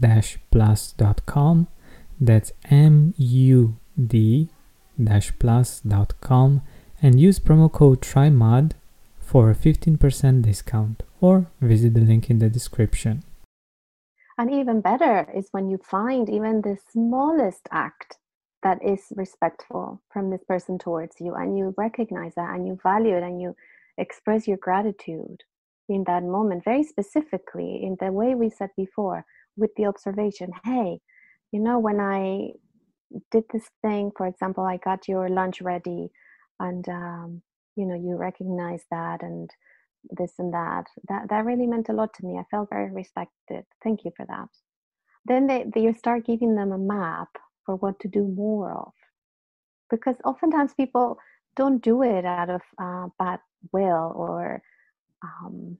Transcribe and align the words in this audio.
mood-plus.com. 0.00 1.68
That's 2.20 2.52
M 2.70 3.14
U 3.16 3.76
D 4.06 4.48
dash 5.02 5.32
plus.com 5.38 6.62
and 7.02 7.18
use 7.18 7.38
promo 7.40 7.72
code 7.72 8.02
TRYMUD 8.02 8.72
for 9.18 9.50
a 9.50 9.54
15% 9.54 10.42
discount 10.42 11.02
or 11.20 11.46
visit 11.60 11.94
the 11.94 12.00
link 12.00 12.28
in 12.28 12.38
the 12.38 12.50
description. 12.50 13.22
And 14.36 14.52
even 14.52 14.80
better 14.80 15.26
is 15.34 15.48
when 15.52 15.70
you 15.70 15.78
find 15.78 16.28
even 16.28 16.62
the 16.62 16.76
smallest 16.92 17.68
act 17.70 18.16
that 18.62 18.78
is 18.84 19.00
respectful 19.16 20.02
from 20.12 20.30
this 20.30 20.44
person 20.44 20.78
towards 20.78 21.16
you 21.20 21.34
and 21.34 21.56
you 21.56 21.74
recognize 21.76 22.34
that 22.34 22.54
and 22.54 22.66
you 22.66 22.78
value 22.82 23.16
it 23.16 23.22
and 23.22 23.40
you 23.40 23.54
express 23.96 24.46
your 24.46 24.58
gratitude 24.58 25.42
in 25.88 26.04
that 26.04 26.22
moment 26.22 26.64
very 26.64 26.82
specifically 26.82 27.80
in 27.82 27.96
the 28.00 28.12
way 28.12 28.34
we 28.34 28.50
said 28.50 28.70
before 28.76 29.24
with 29.60 29.70
the 29.76 29.86
observation 29.86 30.50
hey 30.64 30.98
you 31.52 31.60
know 31.60 31.78
when 31.78 32.00
i 32.00 32.48
did 33.30 33.44
this 33.52 33.68
thing 33.82 34.10
for 34.16 34.26
example 34.26 34.64
i 34.64 34.76
got 34.78 35.08
your 35.08 35.28
lunch 35.28 35.60
ready 35.60 36.08
and 36.60 36.88
um, 36.88 37.42
you 37.76 37.86
know 37.86 37.94
you 37.94 38.16
recognize 38.16 38.82
that 38.90 39.22
and 39.22 39.50
this 40.10 40.32
and 40.38 40.52
that 40.52 40.84
that 41.08 41.28
that 41.28 41.44
really 41.44 41.66
meant 41.66 41.88
a 41.88 41.92
lot 41.92 42.12
to 42.14 42.24
me. 42.24 42.38
I 42.38 42.44
felt 42.50 42.70
very 42.70 42.90
respected. 42.90 43.64
Thank 43.82 44.04
you 44.04 44.12
for 44.16 44.26
that. 44.26 44.48
Then 45.26 45.46
they, 45.46 45.66
they 45.72 45.82
you 45.82 45.94
start 45.94 46.26
giving 46.26 46.54
them 46.54 46.72
a 46.72 46.78
map 46.78 47.28
for 47.66 47.76
what 47.76 47.98
to 48.00 48.08
do 48.08 48.26
more 48.26 48.72
of. 48.72 48.92
Because 49.90 50.16
oftentimes 50.24 50.72
people 50.74 51.18
don't 51.56 51.82
do 51.82 52.02
it 52.02 52.24
out 52.24 52.48
of 52.48 52.62
uh, 52.80 53.08
bad 53.18 53.40
will 53.72 54.12
or 54.14 54.62
um, 55.22 55.76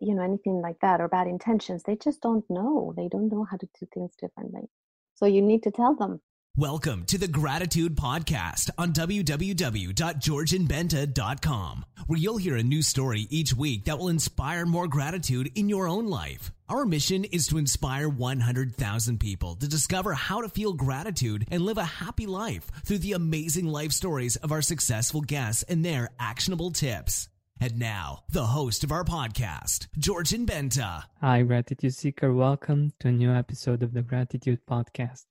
you 0.00 0.14
know 0.14 0.22
anything 0.22 0.60
like 0.60 0.78
that 0.80 1.00
or 1.00 1.08
bad 1.08 1.26
intentions 1.26 1.82
they 1.82 1.96
just 1.96 2.20
don't 2.20 2.48
know 2.48 2.92
they 2.96 3.08
don't 3.08 3.30
know 3.30 3.44
how 3.44 3.56
to 3.56 3.68
do 3.78 3.86
things 3.92 4.12
differently 4.20 4.68
so 5.14 5.26
you 5.26 5.42
need 5.42 5.62
to 5.62 5.70
tell 5.70 5.94
them 5.94 6.20
Welcome 6.58 7.06
to 7.06 7.16
the 7.16 7.28
Gratitude 7.28 7.96
Podcast 7.96 8.68
on 8.76 8.92
www.georgianbenta.com, 8.92 11.84
where 12.06 12.18
you'll 12.18 12.36
hear 12.36 12.56
a 12.56 12.62
new 12.62 12.82
story 12.82 13.26
each 13.30 13.54
week 13.54 13.86
that 13.86 13.98
will 13.98 14.10
inspire 14.10 14.66
more 14.66 14.86
gratitude 14.86 15.50
in 15.54 15.70
your 15.70 15.88
own 15.88 16.08
life. 16.08 16.52
Our 16.68 16.84
mission 16.84 17.24
is 17.24 17.46
to 17.46 17.56
inspire 17.56 18.06
100,000 18.06 19.18
people 19.18 19.56
to 19.56 19.66
discover 19.66 20.12
how 20.12 20.42
to 20.42 20.50
feel 20.50 20.74
gratitude 20.74 21.46
and 21.50 21.62
live 21.62 21.78
a 21.78 21.84
happy 21.84 22.26
life 22.26 22.70
through 22.84 22.98
the 22.98 23.14
amazing 23.14 23.68
life 23.68 23.92
stories 23.92 24.36
of 24.36 24.52
our 24.52 24.60
successful 24.60 25.22
guests 25.22 25.62
and 25.62 25.82
their 25.82 26.10
actionable 26.20 26.70
tips. 26.70 27.28
And 27.62 27.78
now, 27.78 28.24
the 28.28 28.46
host 28.46 28.82
of 28.82 28.90
our 28.90 29.04
podcast, 29.04 29.86
Georgian 29.96 30.44
Benta. 30.44 31.04
Hi, 31.20 31.42
Gratitude 31.42 31.94
Seeker. 31.94 32.34
Welcome 32.34 32.92
to 32.98 33.06
a 33.06 33.12
new 33.12 33.30
episode 33.30 33.84
of 33.84 33.92
the 33.92 34.02
Gratitude 34.02 34.58
Podcast. 34.68 35.26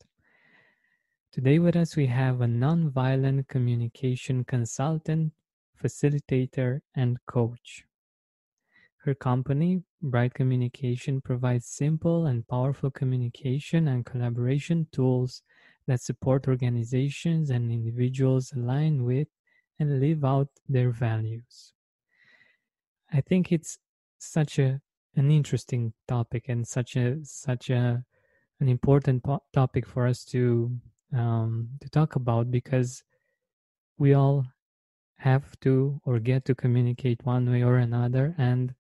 Today 1.34 1.60
with 1.60 1.76
us 1.76 1.98
we 1.98 2.06
have 2.06 2.40
a 2.40 2.46
nonviolent 2.46 3.50
communication 3.50 4.46
consultant, 4.46 5.34
facilitator, 5.84 6.80
and 6.96 7.18
coach. 7.26 7.84
Her 9.00 9.14
company, 9.14 9.84
Bright 10.02 10.34
Communication, 10.34 11.20
provides 11.20 11.66
simple 11.66 12.28
and 12.28 12.48
powerful 12.48 12.92
communication 12.92 13.90
and 13.90 14.06
collaboration 14.06 14.88
tools 14.94 15.42
that 15.86 16.00
support 16.00 16.48
organizations 16.48 17.50
and 17.50 17.74
individuals 17.74 18.54
align 18.54 19.04
with 19.04 19.28
and 19.80 20.00
live 20.00 20.24
out 20.24 20.48
their 20.70 20.92
values. 20.92 21.74
I 23.14 23.22
think 23.22 23.52
it's 23.52 23.78
such 24.18 24.60
a 24.60 24.80
an 25.16 25.30
interesting 25.30 25.94
topic 26.08 26.46
and 26.48 26.66
such 26.66 26.96
a 26.96 27.18
such 27.24 27.70
a 27.70 28.04
an 28.60 28.70
important 28.70 29.24
po- 29.24 29.44
topic 29.52 29.86
for 29.86 30.08
us 30.08 30.24
to 30.26 30.72
um, 31.14 31.70
to 31.82 31.90
talk 31.90 32.16
about 32.16 32.50
because 32.50 33.04
we 33.98 34.14
all 34.14 34.46
have 35.18 35.60
to 35.60 36.00
or 36.06 36.20
get 36.20 36.46
to 36.46 36.56
communicate 36.56 37.20
one 37.26 37.52
way 37.52 37.64
or 37.64 37.78
another 37.78 38.34
and 38.38 38.74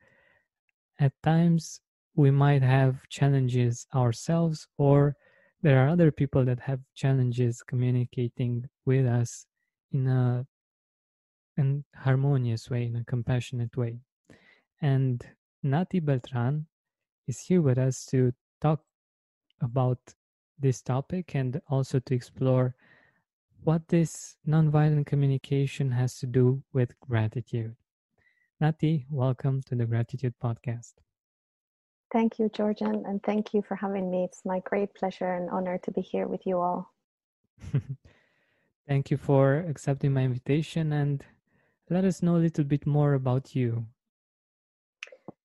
at 0.99 1.11
times 1.23 1.81
we 2.15 2.31
might 2.31 2.61
have 2.61 3.07
challenges 3.09 3.85
ourselves 3.93 4.67
or 4.77 5.15
there 5.61 5.83
are 5.83 5.89
other 5.89 6.11
people 6.11 6.45
that 6.45 6.59
have 6.59 6.79
challenges 6.95 7.61
communicating 7.61 8.67
with 8.85 9.05
us 9.05 9.45
in 9.91 10.07
a 10.07 10.45
an 11.57 11.83
harmonious 11.95 12.69
way 12.69 12.85
in 12.85 12.95
a 12.95 13.03
compassionate 13.03 13.75
way 13.75 13.99
and 14.81 15.25
nati 15.61 15.99
beltran 15.99 16.65
is 17.27 17.39
here 17.39 17.61
with 17.61 17.77
us 17.77 18.05
to 18.05 18.33
talk 18.59 18.81
about 19.61 19.99
this 20.59 20.81
topic 20.81 21.35
and 21.35 21.61
also 21.69 21.99
to 21.99 22.15
explore 22.15 22.75
what 23.63 23.87
this 23.89 24.37
nonviolent 24.47 25.05
communication 25.05 25.91
has 25.91 26.17
to 26.17 26.25
do 26.25 26.63
with 26.73 26.99
gratitude. 26.99 27.75
Nati, 28.59 29.05
welcome 29.09 29.61
to 29.67 29.75
the 29.75 29.85
Gratitude 29.85 30.33
Podcast. 30.43 30.93
Thank 32.11 32.39
you, 32.39 32.49
Georgian, 32.49 33.05
and 33.05 33.21
thank 33.23 33.53
you 33.53 33.61
for 33.61 33.75
having 33.75 34.09
me. 34.09 34.23
It's 34.23 34.43
my 34.45 34.59
great 34.59 34.93
pleasure 34.95 35.33
and 35.33 35.49
honor 35.49 35.77
to 35.79 35.91
be 35.91 36.01
here 36.01 36.27
with 36.27 36.45
you 36.45 36.59
all. 36.59 36.93
thank 38.87 39.11
you 39.11 39.17
for 39.17 39.57
accepting 39.69 40.13
my 40.13 40.23
invitation 40.23 40.91
and 40.91 41.23
let 41.89 42.03
us 42.03 42.21
know 42.21 42.35
a 42.35 42.43
little 42.45 42.63
bit 42.63 42.85
more 42.87 43.13
about 43.13 43.55
you. 43.55 43.85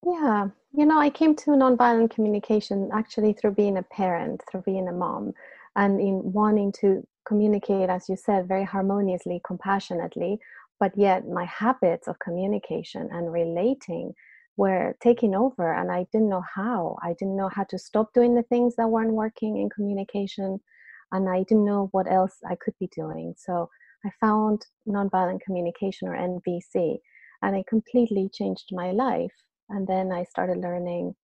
Yeah, 0.07 0.51
you 0.73 0.87
know, 0.87 0.99
I 1.01 1.11
came 1.11 1.35
to 1.37 1.51
nonviolent 1.51 2.11
communication 2.11 2.91
actually 2.93 3.33
through 3.33 3.53
being 3.53 3.77
a 3.77 3.83
parent, 3.83 4.41
through 4.49 4.63
being 4.63 4.87
a 4.89 4.93
mom, 4.93 5.35
and 5.75 6.01
in 6.01 6.33
wanting 6.33 6.71
to 6.81 7.05
communicate, 7.27 7.91
as 7.91 8.09
you 8.09 8.17
said, 8.17 8.47
very 8.47 8.63
harmoniously, 8.65 9.41
compassionately, 9.45 10.39
but 10.79 10.97
yet 10.97 11.27
my 11.29 11.45
habits 11.45 12.07
of 12.07 12.21
communication 12.21 13.09
and 13.11 13.33
relating 13.33 14.15
were 14.57 14.97
taking 15.01 15.35
over, 15.35 15.73
and 15.75 15.91
I 15.91 16.07
didn't 16.13 16.29
know 16.29 16.45
how. 16.55 16.97
I 17.03 17.15
didn't 17.15 17.37
know 17.37 17.49
how 17.49 17.65
to 17.65 17.79
stop 17.79 18.13
doing 18.15 18.35
the 18.37 18.45
things 18.45 18.77
that 18.77 18.89
weren't 18.89 19.13
working 19.13 19.57
in 19.59 19.69
communication, 19.71 20.61
and 21.11 21.29
I 21.29 21.43
didn't 21.43 21.65
know 21.65 21.89
what 21.91 22.11
else 22.11 22.39
I 22.49 22.55
could 22.55 22.75
be 22.79 22.89
doing. 22.95 23.35
So 23.37 23.71
I 24.05 24.11
found 24.21 24.67
nonviolent 24.87 25.41
communication 25.41 26.07
or 26.07 26.15
NVC, 26.15 27.01
and 27.43 27.57
it 27.57 27.67
completely 27.67 28.31
changed 28.33 28.69
my 28.71 28.93
life 28.93 29.35
and 29.69 29.87
then 29.87 30.13
I 30.13 30.25
started 30.25 30.59
learning 30.59 31.15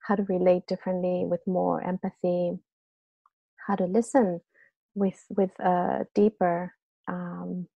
how 0.00 0.14
to 0.16 0.22
relate 0.24 0.66
differently 0.66 1.24
with 1.26 1.40
more 1.46 1.82
empathy, 1.82 2.58
how 3.66 3.76
to 3.76 3.84
listen 3.84 4.40
with 4.94 5.22
with 5.30 5.50
a 5.60 6.06
deeper 6.14 6.74
um, 7.08 7.66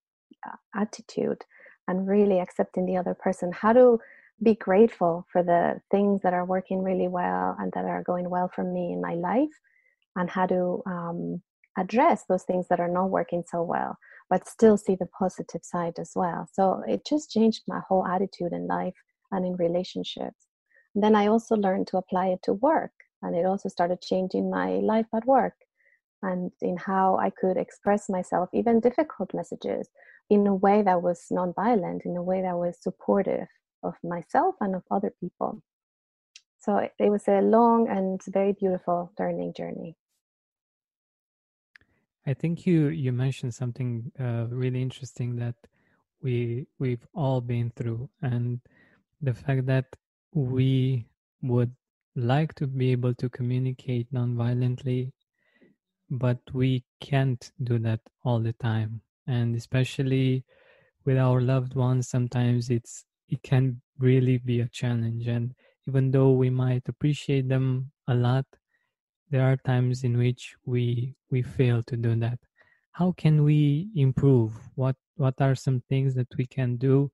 attitude 0.75 1.43
and 1.87 2.09
really 2.09 2.41
accepting 2.41 2.87
the 2.87 2.97
other 2.97 3.15
person. 3.15 3.53
How 3.53 3.73
to 3.73 3.99
be 4.43 4.55
grateful 4.55 5.27
for 5.33 5.43
the 5.43 5.81
things 5.91 6.23
that 6.23 6.35
are 6.35 6.45
working 6.45 6.83
really 6.83 7.09
well 7.09 7.57
and 7.59 7.73
that 7.75 7.85
are 7.85 8.03
going 8.03 8.29
well 8.29 8.51
for 8.55 8.65
me 8.65 8.93
in 8.93 9.01
my 9.01 9.15
life 9.15 9.55
and 10.17 10.29
how 10.29 10.47
to 10.47 10.83
um, 10.87 11.43
address 11.79 12.25
those 12.29 12.43
things 12.45 12.67
that 12.69 12.81
are 12.81 12.89
not 12.89 13.11
working 13.11 13.45
so 13.47 13.63
well 13.63 13.97
but 14.31 14.49
still 14.49 14.77
see 14.77 14.97
the 14.97 15.07
positive 15.07 15.63
side 15.63 15.95
as 15.99 16.13
well. 16.15 16.49
So 16.53 16.83
it 16.87 17.07
just 17.07 17.31
changed 17.31 17.63
my 17.69 17.81
whole 17.87 18.07
attitude 18.07 18.53
in 18.53 18.67
life 18.67 18.95
and 19.31 19.45
in 19.45 19.57
relationships. 19.57 20.47
And 20.95 21.03
then 21.03 21.17
i 21.17 21.27
also 21.27 21.57
learned 21.57 21.89
to 21.89 21.99
apply 21.99 22.27
it 22.29 22.43
to 22.45 22.53
work 22.53 22.93
and 23.23 23.35
it 23.35 23.47
also 23.47 23.69
started 23.69 24.01
changing 24.01 24.49
my 24.51 24.75
life 24.75 25.07
at 25.15 25.27
work 25.27 25.55
and 26.23 26.53
in 26.61 26.77
how 26.77 27.17
i 27.17 27.31
could 27.31 27.57
express 27.57 28.09
myself 28.09 28.49
even 28.53 28.79
difficult 28.79 29.35
messages 29.35 29.89
in 30.31 30.47
a 30.47 30.55
way 30.55 30.83
that 30.83 31.03
was 31.03 31.27
non-violent 31.31 32.03
in 32.05 32.17
a 32.17 32.23
way 32.23 32.43
that 32.43 32.57
was 32.57 32.77
supportive 32.81 33.49
of 33.83 33.95
myself 34.03 34.55
and 34.61 34.75
of 34.75 34.83
other 34.91 35.13
people. 35.21 35.63
So 36.59 36.79
it 36.79 37.11
was 37.11 37.29
a 37.29 37.43
long 37.43 37.89
and 37.89 38.21
very 38.27 38.53
beautiful 38.53 39.13
learning 39.19 39.53
journey. 39.55 39.97
I 42.27 42.33
think 42.33 42.67
you 42.67 42.89
you 42.89 43.13
mentioned 43.13 43.55
something 43.55 44.11
uh, 44.19 44.47
really 44.49 44.81
interesting 44.81 45.37
that 45.37 45.57
we 46.23 46.67
we've 46.79 47.07
all 47.15 47.43
been 47.43 47.71
through, 47.77 48.09
and 48.23 48.61
the 49.25 49.35
fact 49.35 49.67
that 49.67 49.87
we 50.33 51.07
would 51.43 51.73
like 52.17 52.55
to 52.55 52.67
be 52.67 52.93
able 52.93 53.15
to 53.15 53.29
communicate 53.29 54.07
non-violently, 54.13 55.13
but 56.11 56.39
we 56.53 56.85
can't 57.01 57.51
do 57.63 57.79
that 57.81 58.01
all 58.25 58.41
the 58.41 58.53
time, 58.55 59.01
and 59.27 59.57
especially 59.57 60.45
with 61.05 61.19
our 61.19 61.41
loved 61.41 61.75
ones, 61.75 62.09
sometimes 62.09 62.71
it's 62.71 63.05
it 63.29 63.43
can 63.43 63.81
really 63.99 64.39
be 64.39 64.61
a 64.61 64.69
challenge. 64.69 65.27
And 65.27 65.55
even 65.89 66.11
though 66.11 66.33
we 66.33 66.51
might 66.51 66.89
appreciate 66.89 67.49
them 67.49 67.91
a 68.09 68.15
lot, 68.15 68.47
there 69.31 69.43
are 69.43 69.57
times 69.57 70.05
in 70.05 70.17
which 70.17 70.55
we 70.65 71.15
we 71.31 71.43
fail 71.43 71.83
to 71.85 71.97
do 71.97 72.15
that. 72.17 72.39
How 72.93 73.13
can 73.13 73.43
we 73.45 73.89
improve? 73.97 74.53
What 74.77 74.97
what 75.17 75.41
are 75.41 75.55
some 75.55 75.83
things 75.89 76.15
that 76.15 76.29
we 76.37 76.47
can 76.47 76.77
do 76.77 77.11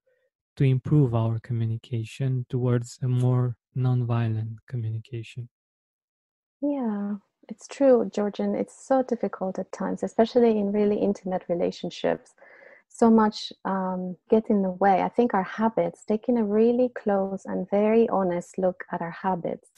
to 0.56 0.64
improve 0.64 1.14
our 1.14 1.38
communication 1.38 2.46
towards 2.48 2.98
a 3.02 3.08
more 3.08 3.56
nonviolent 3.76 4.56
communication. 4.66 5.48
Yeah 6.60 7.16
it's 7.50 7.66
true 7.66 8.08
georgian. 8.14 8.54
It's 8.54 8.86
so 8.86 9.02
difficult 9.02 9.58
at 9.58 9.72
times 9.72 10.02
especially 10.02 10.58
in 10.58 10.72
really 10.72 10.96
intimate 10.96 11.44
relationships. 11.48 12.34
So 12.88 13.10
much 13.10 13.52
um, 13.64 14.16
get 14.28 14.50
in 14.50 14.62
the 14.62 14.70
way. 14.70 15.02
I 15.02 15.08
think 15.08 15.32
our 15.32 15.44
habits 15.44 16.04
taking 16.04 16.38
a 16.38 16.44
really 16.44 16.88
close 16.88 17.42
and 17.44 17.70
very 17.70 18.08
honest 18.08 18.58
look 18.58 18.84
at 18.90 19.00
our 19.00 19.10
habits 19.10 19.68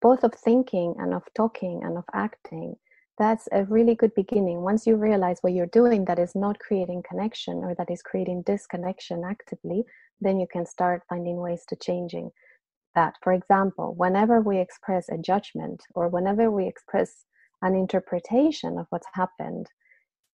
both 0.00 0.22
of 0.24 0.34
thinking 0.34 0.94
and 0.98 1.12
of 1.12 1.24
talking 1.34 1.82
and 1.82 1.98
of 1.98 2.04
acting 2.12 2.76
that's 3.18 3.48
a 3.52 3.64
really 3.64 3.94
good 3.94 4.14
beginning. 4.14 4.62
Once 4.62 4.86
you 4.86 4.96
realize 4.96 5.38
what 5.40 5.52
you're 5.52 5.66
doing 5.66 6.04
that 6.04 6.18
is 6.18 6.34
not 6.34 6.58
creating 6.60 7.02
connection 7.08 7.58
or 7.64 7.74
that 7.74 7.90
is 7.90 8.02
creating 8.02 8.42
disconnection 8.42 9.24
actively 9.24 9.84
then 10.20 10.40
you 10.40 10.46
can 10.50 10.66
start 10.66 11.02
finding 11.08 11.36
ways 11.36 11.64
to 11.68 11.76
changing 11.76 12.30
that. 12.94 13.14
For 13.22 13.32
example 13.32 13.94
whenever 13.96 14.40
we 14.40 14.58
express 14.58 15.08
a 15.08 15.18
judgment 15.18 15.82
or 15.94 16.08
whenever 16.08 16.50
we 16.50 16.66
express 16.66 17.24
an 17.62 17.74
interpretation 17.74 18.78
of 18.78 18.86
what's 18.90 19.06
happened 19.14 19.66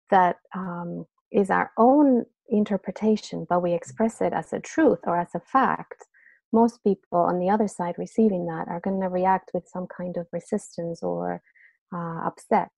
that 0.10 0.38
um, 0.56 1.06
is 1.32 1.50
our 1.50 1.72
own 1.78 2.26
interpretation 2.50 3.46
but 3.50 3.62
we 3.62 3.74
express 3.74 4.22
it 4.22 4.34
as 4.34 4.52
a 4.52 4.60
truth 4.60 5.00
or 5.06 5.18
as 5.18 5.34
a 5.36 5.40
fact 5.40 6.06
most 6.52 6.84
people 6.84 7.20
on 7.20 7.40
the 7.40 7.50
other 7.50 7.68
side 7.68 7.96
receiving 7.98 8.46
that 8.46 8.68
are 8.68 8.82
going 8.82 9.00
to 9.00 9.08
react 9.08 9.52
with 9.54 9.68
some 9.68 9.88
kind 9.88 10.18
of 10.18 10.28
resistance 10.34 11.02
or 11.02 11.42
uh, 11.94 12.22
upset. 12.26 12.72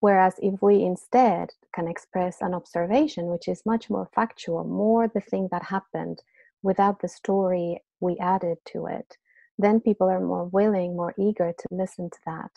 Whereas 0.00 0.34
if 0.38 0.60
we 0.60 0.82
instead 0.82 1.50
can 1.74 1.88
express 1.88 2.42
an 2.42 2.52
observation, 2.54 3.26
which 3.26 3.48
is 3.48 3.62
much 3.64 3.88
more 3.88 4.08
factual, 4.14 4.64
more 4.64 5.08
the 5.08 5.20
thing 5.20 5.48
that 5.50 5.62
happened 5.62 6.20
without 6.62 7.00
the 7.00 7.08
story 7.08 7.82
we 8.00 8.18
added 8.18 8.58
to 8.72 8.86
it, 8.86 9.16
then 9.58 9.80
people 9.80 10.08
are 10.08 10.20
more 10.20 10.44
willing, 10.46 10.96
more 10.96 11.14
eager 11.18 11.54
to 11.58 11.68
listen 11.70 12.10
to 12.10 12.18
that. 12.26 12.50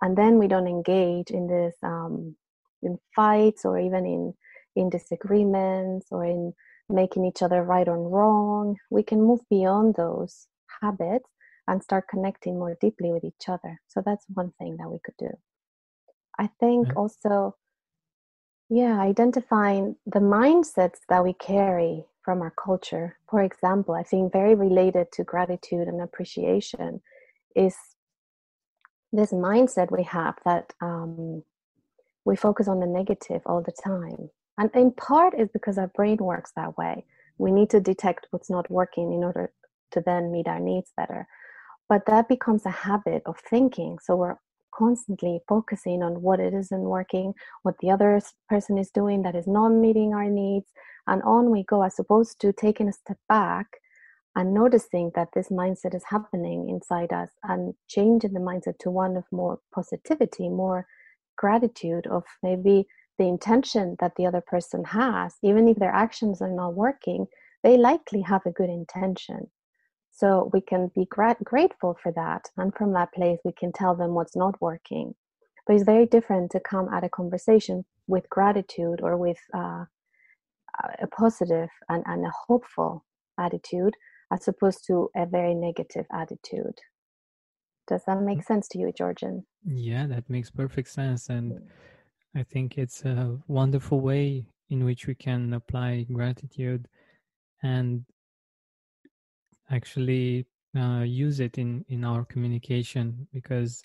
And 0.00 0.16
then 0.16 0.38
we 0.38 0.48
don't 0.48 0.68
engage 0.68 1.30
in 1.30 1.48
this 1.48 1.74
um, 1.82 2.36
in 2.82 2.98
fights 3.14 3.64
or 3.64 3.78
even 3.78 4.06
in 4.06 4.34
in 4.76 4.90
disagreements 4.90 6.06
or 6.10 6.24
in 6.24 6.52
making 6.88 7.24
each 7.24 7.42
other 7.42 7.62
right 7.62 7.88
or 7.88 7.98
wrong. 7.98 8.76
We 8.90 9.02
can 9.02 9.20
move 9.22 9.40
beyond 9.50 9.94
those 9.96 10.46
habits 10.80 11.28
and 11.68 11.82
start 11.82 12.08
connecting 12.08 12.58
more 12.58 12.76
deeply 12.80 13.10
with 13.12 13.24
each 13.24 13.48
other. 13.48 13.80
So 13.88 14.02
that's 14.04 14.24
one 14.32 14.52
thing 14.58 14.76
that 14.78 14.90
we 14.90 14.98
could 15.04 15.16
do. 15.18 15.30
I 16.38 16.48
think 16.60 16.88
mm-hmm. 16.88 16.98
also, 16.98 17.56
yeah, 18.68 19.00
identifying 19.00 19.96
the 20.06 20.20
mindsets 20.20 20.98
that 21.08 21.24
we 21.24 21.32
carry 21.32 22.04
from 22.22 22.42
our 22.42 22.52
culture. 22.52 23.18
For 23.30 23.42
example, 23.42 23.94
I 23.94 24.02
think 24.02 24.32
very 24.32 24.54
related 24.54 25.12
to 25.12 25.24
gratitude 25.24 25.88
and 25.88 26.00
appreciation 26.00 27.00
is 27.54 27.76
this 29.12 29.32
mindset 29.32 29.90
we 29.90 30.02
have 30.02 30.34
that 30.44 30.74
um, 30.82 31.42
we 32.24 32.36
focus 32.36 32.68
on 32.68 32.80
the 32.80 32.86
negative 32.86 33.40
all 33.46 33.62
the 33.62 33.72
time 33.72 34.30
and 34.58 34.70
in 34.74 34.90
part 34.92 35.38
is 35.38 35.48
because 35.52 35.78
our 35.78 35.88
brain 35.88 36.18
works 36.18 36.52
that 36.56 36.76
way. 36.78 37.04
We 37.38 37.52
need 37.52 37.70
to 37.70 37.80
detect 37.80 38.26
what's 38.30 38.50
not 38.50 38.70
working 38.70 39.12
in 39.12 39.22
order 39.22 39.52
to 39.92 40.00
then 40.00 40.32
meet 40.32 40.48
our 40.48 40.60
needs 40.60 40.92
better. 40.96 41.28
But 41.88 42.06
that 42.06 42.28
becomes 42.28 42.66
a 42.66 42.70
habit 42.70 43.22
of 43.26 43.38
thinking. 43.38 43.98
So 44.02 44.16
we're 44.16 44.36
constantly 44.74 45.40
focusing 45.48 46.02
on 46.02 46.20
what 46.22 46.40
it 46.40 46.52
isn't 46.52 46.80
working, 46.80 47.32
what 47.62 47.76
the 47.80 47.90
other 47.90 48.20
person 48.48 48.78
is 48.78 48.90
doing 48.90 49.22
that 49.22 49.34
is 49.34 49.46
not 49.46 49.70
meeting 49.70 50.12
our 50.12 50.28
needs, 50.28 50.66
and 51.06 51.22
on 51.22 51.50
we 51.50 51.62
go, 51.64 51.82
as 51.82 51.98
opposed 51.98 52.40
to 52.40 52.52
taking 52.52 52.88
a 52.88 52.92
step 52.92 53.18
back 53.28 53.66
and 54.34 54.52
noticing 54.52 55.10
that 55.14 55.28
this 55.34 55.48
mindset 55.48 55.94
is 55.94 56.04
happening 56.10 56.68
inside 56.68 57.12
us 57.12 57.30
and 57.44 57.74
changing 57.88 58.34
the 58.34 58.40
mindset 58.40 58.78
to 58.80 58.90
one 58.90 59.16
of 59.16 59.24
more 59.32 59.58
positivity, 59.74 60.48
more 60.48 60.86
gratitude, 61.38 62.06
of 62.06 62.24
maybe 62.42 62.86
the 63.18 63.24
intention 63.24 63.96
that 63.98 64.12
the 64.16 64.26
other 64.26 64.42
person 64.42 64.84
has, 64.84 65.36
even 65.42 65.68
if 65.68 65.78
their 65.78 65.92
actions 65.92 66.42
are 66.42 66.50
not 66.50 66.74
working, 66.74 67.26
they 67.62 67.78
likely 67.78 68.20
have 68.20 68.44
a 68.44 68.50
good 68.50 68.68
intention. 68.68 69.50
So 70.16 70.50
we 70.54 70.62
can 70.62 70.90
be 70.94 71.06
gra- 71.10 71.36
grateful 71.44 71.96
for 72.02 72.10
that. 72.12 72.48
And 72.56 72.74
from 72.74 72.92
that 72.94 73.12
place, 73.12 73.38
we 73.44 73.52
can 73.52 73.70
tell 73.70 73.94
them 73.94 74.14
what's 74.14 74.34
not 74.34 74.60
working. 74.62 75.14
But 75.66 75.76
it's 75.76 75.84
very 75.84 76.06
different 76.06 76.50
to 76.52 76.60
come 76.60 76.88
at 76.92 77.04
a 77.04 77.08
conversation 77.10 77.84
with 78.06 78.28
gratitude 78.30 79.00
or 79.02 79.18
with 79.18 79.38
uh, 79.54 79.84
a 81.00 81.06
positive 81.08 81.68
and, 81.90 82.02
and 82.06 82.24
a 82.24 82.32
hopeful 82.46 83.04
attitude 83.38 83.94
as 84.32 84.48
opposed 84.48 84.86
to 84.86 85.10
a 85.14 85.26
very 85.26 85.54
negative 85.54 86.06
attitude. 86.12 86.78
Does 87.86 88.02
that 88.06 88.20
make 88.22 88.38
mm. 88.38 88.44
sense 88.44 88.68
to 88.68 88.78
you, 88.78 88.92
Georgian? 88.96 89.44
Yeah, 89.64 90.06
that 90.06 90.28
makes 90.30 90.50
perfect 90.50 90.88
sense. 90.88 91.28
And 91.28 91.52
mm. 91.52 91.62
I 92.34 92.42
think 92.42 92.78
it's 92.78 93.04
a 93.04 93.38
wonderful 93.48 94.00
way 94.00 94.46
in 94.70 94.84
which 94.84 95.06
we 95.06 95.14
can 95.14 95.52
apply 95.52 96.06
gratitude 96.10 96.88
and 97.62 98.04
actually 99.70 100.46
uh, 100.76 101.02
use 101.02 101.40
it 101.40 101.58
in, 101.58 101.84
in 101.88 102.04
our 102.04 102.24
communication 102.24 103.26
because 103.32 103.82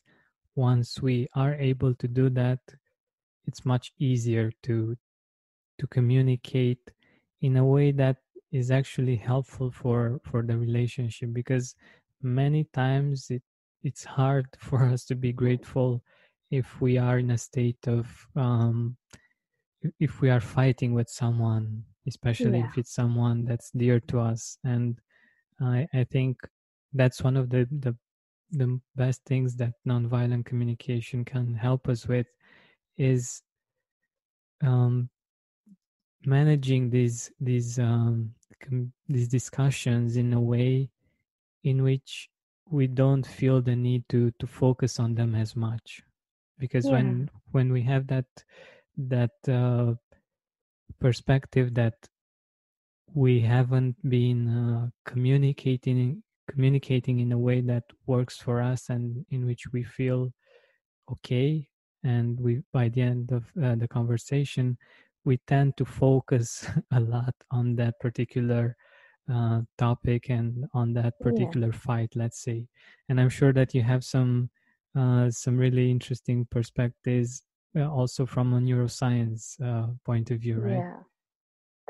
once 0.56 1.02
we 1.02 1.28
are 1.36 1.56
able 1.56 1.94
to 1.96 2.08
do 2.08 2.30
that, 2.30 2.60
it's 3.46 3.66
much 3.66 3.94
easier 4.00 4.52
to 4.64 4.96
to 5.80 5.88
communicate 5.88 6.92
in 7.42 7.58
a 7.58 7.66
way 7.66 7.92
that 7.92 8.18
is 8.52 8.70
actually 8.70 9.16
helpful 9.16 9.72
for 9.72 10.20
for 10.24 10.44
the 10.44 10.56
relationship 10.56 11.34
because 11.34 11.76
many 12.22 12.66
times 12.74 13.32
it 13.32 13.42
it's 13.84 14.04
hard 14.04 14.46
for 14.60 14.86
us 14.86 15.06
to 15.06 15.16
be 15.16 15.34
grateful 15.34 16.04
if 16.52 16.82
we 16.82 16.98
are 16.98 17.18
in 17.18 17.32
a 17.32 17.38
state 17.38 17.88
of 17.88 18.28
um, 18.36 18.96
if 20.00 20.22
we 20.22 20.30
are 20.30 20.42
fighting 20.42 20.94
with 20.94 21.10
someone 21.10 21.84
especially 22.08 22.60
yeah. 22.60 22.68
if 22.68 22.78
it's 22.78 22.94
someone 22.94 23.46
that's 23.46 23.72
dear 23.72 24.00
to 24.00 24.20
us 24.20 24.58
and 24.64 25.00
i 25.62 25.88
i 25.94 26.04
think 26.04 26.38
that's 26.94 27.22
one 27.24 27.38
of 27.38 27.50
the 27.50 27.68
the 27.72 27.96
the 28.52 28.80
best 28.96 29.24
things 29.26 29.56
that 29.58 29.74
nonviolent 29.88 30.46
communication 30.46 31.24
can 31.26 31.56
help 31.56 31.88
us 31.88 32.08
with 32.08 32.28
is 32.98 33.44
um, 34.62 35.10
managing 36.26 36.90
these 36.90 37.32
these 37.40 37.80
um, 37.80 38.34
com- 38.60 38.94
these 39.08 39.28
discussions 39.28 40.18
in 40.18 40.34
a 40.34 40.42
way 40.42 40.90
in 41.64 41.84
which 41.84 42.30
we 42.70 42.88
don't 42.88 43.26
feel 43.26 43.62
the 43.62 43.76
need 43.76 44.08
to 44.10 44.32
to 44.40 44.48
focus 44.48 45.00
on 45.00 45.16
them 45.16 45.36
as 45.36 45.56
much 45.56 46.04
because 46.60 46.90
Yeah. 46.90 46.92
when 46.92 47.30
when 47.52 47.72
we 47.72 47.82
have 47.84 48.08
that 48.08 48.28
that 48.98 49.32
uh, 49.48 49.94
perspective 51.00 51.74
that 51.74 51.94
we 53.14 53.42
haven't 53.42 53.96
been 54.10 54.48
uh, 54.50 54.90
communicating 55.06 56.24
communicating 56.50 57.20
in 57.20 57.32
a 57.32 57.38
way 57.38 57.62
that 57.62 57.84
works 58.08 58.38
for 58.38 58.62
us 58.62 58.90
and 58.90 59.26
in 59.30 59.46
which 59.46 59.72
we 59.72 59.84
feel 59.84 60.34
okay. 61.12 61.68
And 62.04 62.40
we 62.40 62.62
by 62.74 62.90
the 62.90 63.02
end 63.02 63.32
of 63.32 63.46
uh, 63.62 63.76
the 63.76 63.88
conversation 63.88 64.78
we 65.24 65.38
tend 65.48 65.78
to 65.78 65.86
focus 65.86 66.66
a 66.92 67.00
lot 67.00 67.36
on 67.52 67.76
that 67.76 68.00
particular 68.00 68.76
uh, 69.32 69.62
topic 69.78 70.30
and 70.30 70.66
on 70.74 70.94
that 70.94 71.14
Yeah. 71.20 71.24
particular 71.24 71.72
fight 71.72 72.12
let's 72.16 72.42
say. 72.42 72.68
And 73.10 73.20
i'm 73.22 73.30
sure 73.30 73.54
that 73.54 73.74
you 73.76 73.84
have 73.84 74.04
some 74.04 74.50
uh, 74.96 75.30
some 75.30 75.58
really 75.58 75.90
interesting 75.92 76.46
perspectives 76.52 77.44
uh, 77.78 77.90
also 77.90 78.26
from 78.26 78.54
a 78.54 78.60
neuroscience 78.60 79.62
uh, 79.62 79.88
point 80.06 80.32
of 80.32 80.40
view 80.40 80.60
right? 80.60 80.78
Yeah, 80.80 81.04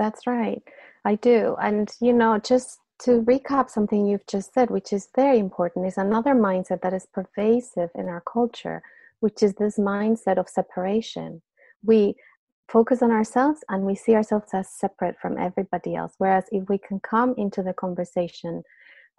that's 0.01 0.25
right. 0.25 0.63
I 1.05 1.13
do. 1.15 1.55
And, 1.61 1.87
you 2.01 2.11
know, 2.11 2.39
just 2.39 2.79
to 3.03 3.21
recap 3.21 3.69
something 3.69 4.05
you've 4.05 4.25
just 4.25 4.51
said, 4.53 4.71
which 4.71 4.91
is 4.91 5.09
very 5.15 5.37
important, 5.37 5.85
is 5.85 5.97
another 5.97 6.33
mindset 6.33 6.81
that 6.81 6.93
is 6.93 7.07
pervasive 7.13 7.91
in 7.93 8.07
our 8.07 8.21
culture, 8.21 8.81
which 9.19 9.43
is 9.43 9.53
this 9.53 9.77
mindset 9.77 10.37
of 10.39 10.49
separation. 10.49 11.41
We 11.83 12.15
focus 12.67 13.03
on 13.03 13.11
ourselves 13.11 13.59
and 13.69 13.83
we 13.83 13.95
see 13.95 14.15
ourselves 14.15 14.49
as 14.53 14.69
separate 14.69 15.17
from 15.21 15.37
everybody 15.37 15.95
else. 15.95 16.13
Whereas 16.17 16.45
if 16.51 16.67
we 16.67 16.79
can 16.79 16.99
come 16.99 17.35
into 17.37 17.61
the 17.61 17.73
conversation 17.73 18.63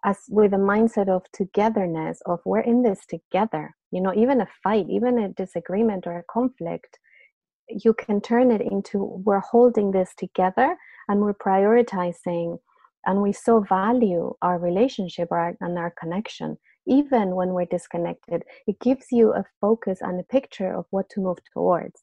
as 0.04 0.18
with 0.28 0.52
a 0.52 0.56
mindset 0.56 1.08
of 1.08 1.22
togetherness, 1.32 2.22
of 2.26 2.40
we're 2.44 2.60
in 2.72 2.82
this 2.82 3.06
together, 3.06 3.76
you 3.92 4.00
know, 4.00 4.12
even 4.16 4.40
a 4.40 4.48
fight, 4.64 4.86
even 4.90 5.18
a 5.18 5.28
disagreement 5.28 6.08
or 6.08 6.18
a 6.18 6.24
conflict, 6.24 6.98
you 7.68 7.94
can 7.94 8.20
turn 8.20 8.50
it 8.50 8.60
into 8.60 9.22
we're 9.24 9.40
holding 9.40 9.90
this 9.90 10.14
together 10.16 10.76
and 11.08 11.20
we're 11.20 11.34
prioritizing 11.34 12.58
and 13.06 13.22
we 13.22 13.32
so 13.32 13.60
value 13.60 14.32
our 14.42 14.58
relationship 14.58 15.28
and 15.30 15.78
our 15.78 15.92
connection 15.98 16.56
even 16.86 17.34
when 17.34 17.50
we're 17.50 17.66
disconnected 17.66 18.42
it 18.66 18.78
gives 18.80 19.06
you 19.10 19.32
a 19.32 19.44
focus 19.60 19.98
and 20.00 20.20
a 20.20 20.24
picture 20.24 20.72
of 20.74 20.84
what 20.90 21.08
to 21.08 21.20
move 21.20 21.38
towards 21.52 22.02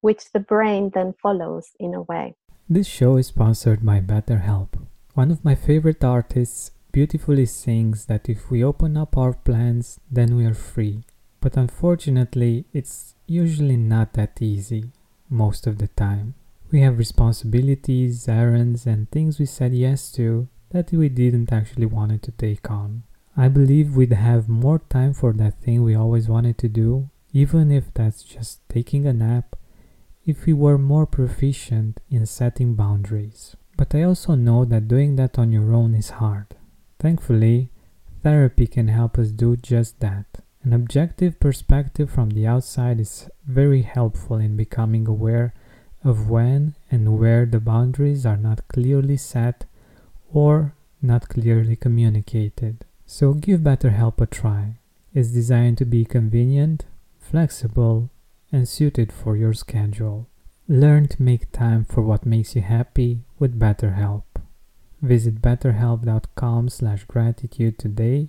which 0.00 0.32
the 0.32 0.40
brain 0.40 0.90
then 0.94 1.12
follows 1.22 1.70
in 1.78 1.94
a 1.94 2.02
way 2.02 2.34
This 2.68 2.86
show 2.86 3.16
is 3.16 3.26
sponsored 3.26 3.84
by 3.84 3.98
BetterHelp. 4.00 4.78
One 5.14 5.32
of 5.32 5.44
my 5.44 5.56
favorite 5.56 6.04
artists 6.04 6.70
beautifully 6.92 7.46
sings 7.46 8.06
that 8.06 8.28
if 8.28 8.48
we 8.48 8.62
open 8.62 8.96
up 8.96 9.16
our 9.16 9.34
plans, 9.34 9.98
then 10.08 10.36
we 10.36 10.46
are 10.46 10.54
free. 10.54 11.02
But 11.40 11.56
unfortunately, 11.56 12.66
it's 12.72 13.16
usually 13.26 13.76
not 13.76 14.12
that 14.12 14.40
easy 14.40 14.92
most 15.30 15.66
of 15.66 15.78
the 15.78 15.88
time. 15.88 16.34
We 16.70 16.80
have 16.80 16.98
responsibilities, 16.98 18.28
errands, 18.28 18.86
and 18.86 19.10
things 19.10 19.38
we 19.38 19.46
said 19.46 19.74
yes 19.74 20.12
to 20.12 20.48
that 20.70 20.92
we 20.92 21.08
didn't 21.08 21.52
actually 21.52 21.86
wanted 21.86 22.22
to 22.24 22.32
take 22.32 22.70
on. 22.70 23.02
I 23.36 23.48
believe 23.48 23.96
we'd 23.96 24.12
have 24.12 24.48
more 24.48 24.80
time 24.90 25.14
for 25.14 25.32
that 25.34 25.60
thing 25.60 25.82
we 25.82 25.94
always 25.94 26.28
wanted 26.28 26.58
to 26.58 26.68
do, 26.68 27.08
even 27.32 27.70
if 27.70 27.92
that's 27.94 28.22
just 28.22 28.60
taking 28.68 29.06
a 29.06 29.12
nap 29.12 29.56
if 30.26 30.46
we 30.46 30.52
were 30.52 30.78
more 30.78 31.06
proficient 31.06 32.00
in 32.10 32.26
setting 32.26 32.74
boundaries. 32.74 33.56
But 33.76 33.94
I 33.94 34.02
also 34.02 34.34
know 34.34 34.64
that 34.64 34.88
doing 34.88 35.16
that 35.16 35.38
on 35.38 35.50
your 35.50 35.72
own 35.72 35.94
is 35.94 36.10
hard. 36.10 36.54
Thankfully, 36.98 37.70
therapy 38.22 38.66
can 38.66 38.88
help 38.88 39.18
us 39.18 39.30
do 39.30 39.56
just 39.56 40.00
that. 40.00 40.29
An 40.62 40.74
objective 40.74 41.40
perspective 41.40 42.10
from 42.10 42.30
the 42.30 42.46
outside 42.46 43.00
is 43.00 43.30
very 43.46 43.82
helpful 43.82 44.36
in 44.36 44.56
becoming 44.56 45.06
aware 45.06 45.54
of 46.04 46.28
when 46.28 46.74
and 46.90 47.18
where 47.18 47.46
the 47.46 47.60
boundaries 47.60 48.26
are 48.26 48.36
not 48.36 48.68
clearly 48.68 49.16
set 49.16 49.64
or 50.32 50.74
not 51.00 51.28
clearly 51.28 51.76
communicated. 51.76 52.84
So 53.06 53.32
give 53.32 53.60
BetterHelp 53.60 54.20
a 54.20 54.26
try. 54.26 54.76
It's 55.14 55.30
designed 55.30 55.78
to 55.78 55.86
be 55.86 56.04
convenient, 56.04 56.84
flexible, 57.18 58.10
and 58.52 58.68
suited 58.68 59.12
for 59.12 59.36
your 59.36 59.54
schedule. 59.54 60.28
Learn 60.68 61.08
to 61.08 61.22
make 61.22 61.50
time 61.52 61.84
for 61.84 62.02
what 62.02 62.26
makes 62.26 62.54
you 62.54 62.62
happy 62.62 63.20
with 63.38 63.58
BetterHelp. 63.58 64.24
Visit 65.00 65.40
betterhelp.com 65.40 66.68
slash 66.68 67.04
gratitude 67.04 67.78
today 67.78 68.28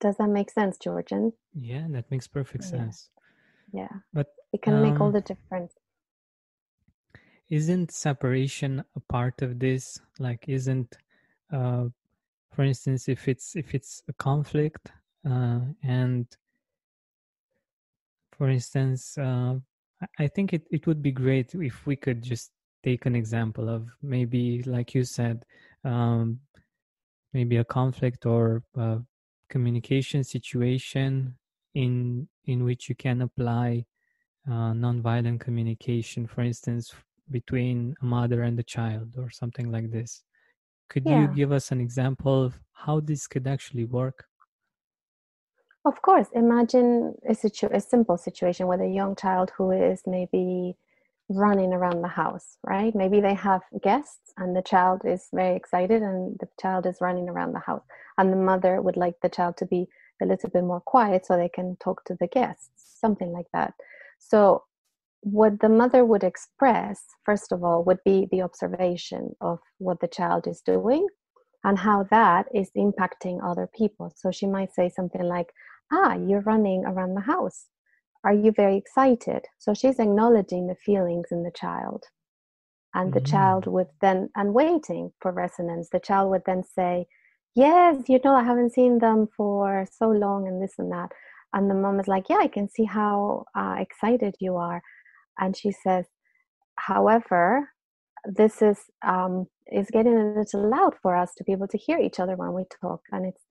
Does 0.00 0.16
that 0.16 0.28
make 0.28 0.50
sense, 0.50 0.78
Georgian? 0.78 1.34
Yeah, 1.54 1.86
that 1.90 2.10
makes 2.10 2.26
perfect 2.26 2.64
sense. 2.64 3.10
Yeah. 3.72 3.88
But 4.12 4.28
It 4.52 4.62
can 4.62 4.80
make 4.82 5.00
all 5.00 5.08
um, 5.08 5.12
the 5.12 5.20
difference. 5.20 5.74
isn't 7.50 7.90
separation 7.90 8.84
a 8.96 9.00
part 9.00 9.42
of 9.42 9.58
this? 9.58 10.00
Like, 10.18 10.44
isn't, 10.48 10.96
uh, 11.52 11.88
for 12.52 12.62
instance, 12.64 13.08
if 13.08 13.28
it's 13.28 13.56
if 13.56 13.74
it's 13.74 14.02
a 14.08 14.12
conflict, 14.14 14.92
uh, 15.28 15.60
and 15.82 16.26
for 18.32 18.48
instance, 18.48 19.18
uh, 19.18 19.58
I- 20.18 20.28
think 20.28 20.52
it, 20.54 20.66
it 20.70 20.86
would 20.86 21.02
be 21.02 21.12
great 21.12 21.54
if 21.54 21.86
we 21.86 21.96
could 21.96 22.22
just 22.22 22.52
take 22.82 23.04
an 23.06 23.14
example 23.14 23.68
of 23.68 23.88
maybe, 24.02 24.62
like 24.62 24.94
you 24.94 25.04
said, 25.04 25.44
um, 25.84 26.40
maybe 27.32 27.58
a 27.58 27.64
conflict 27.64 28.26
or 28.26 28.62
a 28.76 29.00
communication 29.50 30.24
situation 30.24 31.36
in 31.74 32.28
in 32.46 32.64
which 32.64 32.88
you 32.88 32.94
can 32.96 33.22
apply 33.22 33.84
uh, 34.48 34.72
nonviolent 34.72 35.40
communication, 35.40 36.26
for 36.26 36.42
instance, 36.42 36.94
between 37.30 37.94
a 38.02 38.04
mother 38.04 38.42
and 38.42 38.58
a 38.58 38.62
child 38.62 39.16
or 39.18 39.30
something 39.30 39.70
like 39.70 39.90
this. 39.90 40.24
Could 40.88 41.06
you 41.08 41.28
give 41.28 41.52
us 41.52 41.72
an 41.72 41.80
example 41.80 42.44
of 42.44 42.60
how 42.72 43.00
this 43.00 43.26
could 43.28 43.46
actually 43.46 43.84
work? 43.84 44.26
Of 45.84 46.02
course, 46.02 46.28
imagine 46.34 47.14
a, 47.28 47.34
situ- 47.34 47.70
a 47.72 47.80
simple 47.80 48.16
situation 48.16 48.66
with 48.66 48.80
a 48.80 48.88
young 48.88 49.16
child 49.16 49.50
who 49.56 49.70
is 49.70 50.02
maybe 50.06 50.76
running 51.30 51.72
around 51.72 52.02
the 52.02 52.08
house, 52.08 52.58
right? 52.64 52.94
Maybe 52.94 53.20
they 53.20 53.34
have 53.34 53.62
guests 53.82 54.32
and 54.36 54.54
the 54.54 54.62
child 54.62 55.02
is 55.04 55.28
very 55.32 55.56
excited 55.56 56.02
and 56.02 56.36
the 56.40 56.48
child 56.60 56.86
is 56.86 56.98
running 57.00 57.28
around 57.28 57.52
the 57.52 57.60
house. 57.60 57.84
And 58.18 58.32
the 58.32 58.36
mother 58.36 58.82
would 58.82 58.96
like 58.96 59.14
the 59.22 59.28
child 59.28 59.56
to 59.58 59.66
be 59.66 59.86
a 60.20 60.26
little 60.26 60.50
bit 60.50 60.64
more 60.64 60.80
quiet 60.80 61.24
so 61.24 61.36
they 61.36 61.48
can 61.48 61.76
talk 61.76 62.04
to 62.06 62.16
the 62.18 62.26
guests, 62.26 62.96
something 63.00 63.32
like 63.32 63.46
that. 63.54 63.74
So, 64.18 64.64
what 65.22 65.60
the 65.60 65.68
mother 65.68 66.04
would 66.04 66.24
express, 66.24 67.04
first 67.24 67.52
of 67.52 67.62
all, 67.62 67.84
would 67.84 68.02
be 68.04 68.26
the 68.30 68.40
observation 68.40 69.36
of 69.42 69.58
what 69.76 70.00
the 70.00 70.08
child 70.08 70.46
is 70.46 70.62
doing 70.62 71.06
and 71.62 71.78
how 71.78 72.06
that 72.10 72.46
is 72.54 72.70
impacting 72.76 73.38
other 73.44 73.68
people. 73.76 74.12
So 74.16 74.30
she 74.30 74.46
might 74.46 74.72
say 74.72 74.88
something 74.88 75.22
like, 75.22 75.52
Ah, 75.92 76.14
you're 76.14 76.40
running 76.40 76.84
around 76.86 77.14
the 77.14 77.20
house. 77.20 77.66
Are 78.24 78.34
you 78.34 78.52
very 78.52 78.76
excited? 78.76 79.46
So 79.58 79.74
she's 79.74 79.98
acknowledging 79.98 80.66
the 80.66 80.74
feelings 80.74 81.28
in 81.30 81.42
the 81.42 81.52
child. 81.52 82.04
And 82.94 83.12
the 83.12 83.20
child 83.20 83.66
would 83.66 83.86
then, 84.00 84.30
and 84.34 84.52
waiting 84.52 85.12
for 85.20 85.30
resonance, 85.30 85.90
the 85.90 86.00
child 86.00 86.30
would 86.30 86.42
then 86.44 86.64
say, 86.64 87.06
Yes, 87.54 88.08
you 88.08 88.20
know, 88.24 88.34
I 88.34 88.44
haven't 88.44 88.72
seen 88.74 88.98
them 88.98 89.28
for 89.36 89.86
so 89.92 90.08
long, 90.08 90.46
and 90.48 90.62
this 90.62 90.74
and 90.78 90.90
that. 90.92 91.10
And 91.52 91.70
the 91.70 91.74
mom 91.74 92.00
is 92.00 92.08
like, 92.08 92.28
Yeah, 92.28 92.38
I 92.38 92.48
can 92.48 92.68
see 92.68 92.84
how 92.84 93.44
uh, 93.56 93.76
excited 93.78 94.34
you 94.40 94.56
are. 94.56 94.82
And 95.38 95.56
she 95.56 95.70
says, 95.70 96.06
However, 96.76 97.70
this 98.24 98.60
is 98.60 98.78
um, 99.06 99.46
is 99.70 99.88
getting 99.90 100.16
a 100.16 100.38
little 100.38 100.68
loud 100.68 100.94
for 101.00 101.16
us 101.16 101.32
to 101.36 101.44
be 101.44 101.52
able 101.52 101.68
to 101.68 101.78
hear 101.78 101.98
each 101.98 102.18
other 102.18 102.36
when 102.36 102.52
we 102.52 102.64
talk 102.80 103.02
and 103.12 103.24
it's 103.24 103.44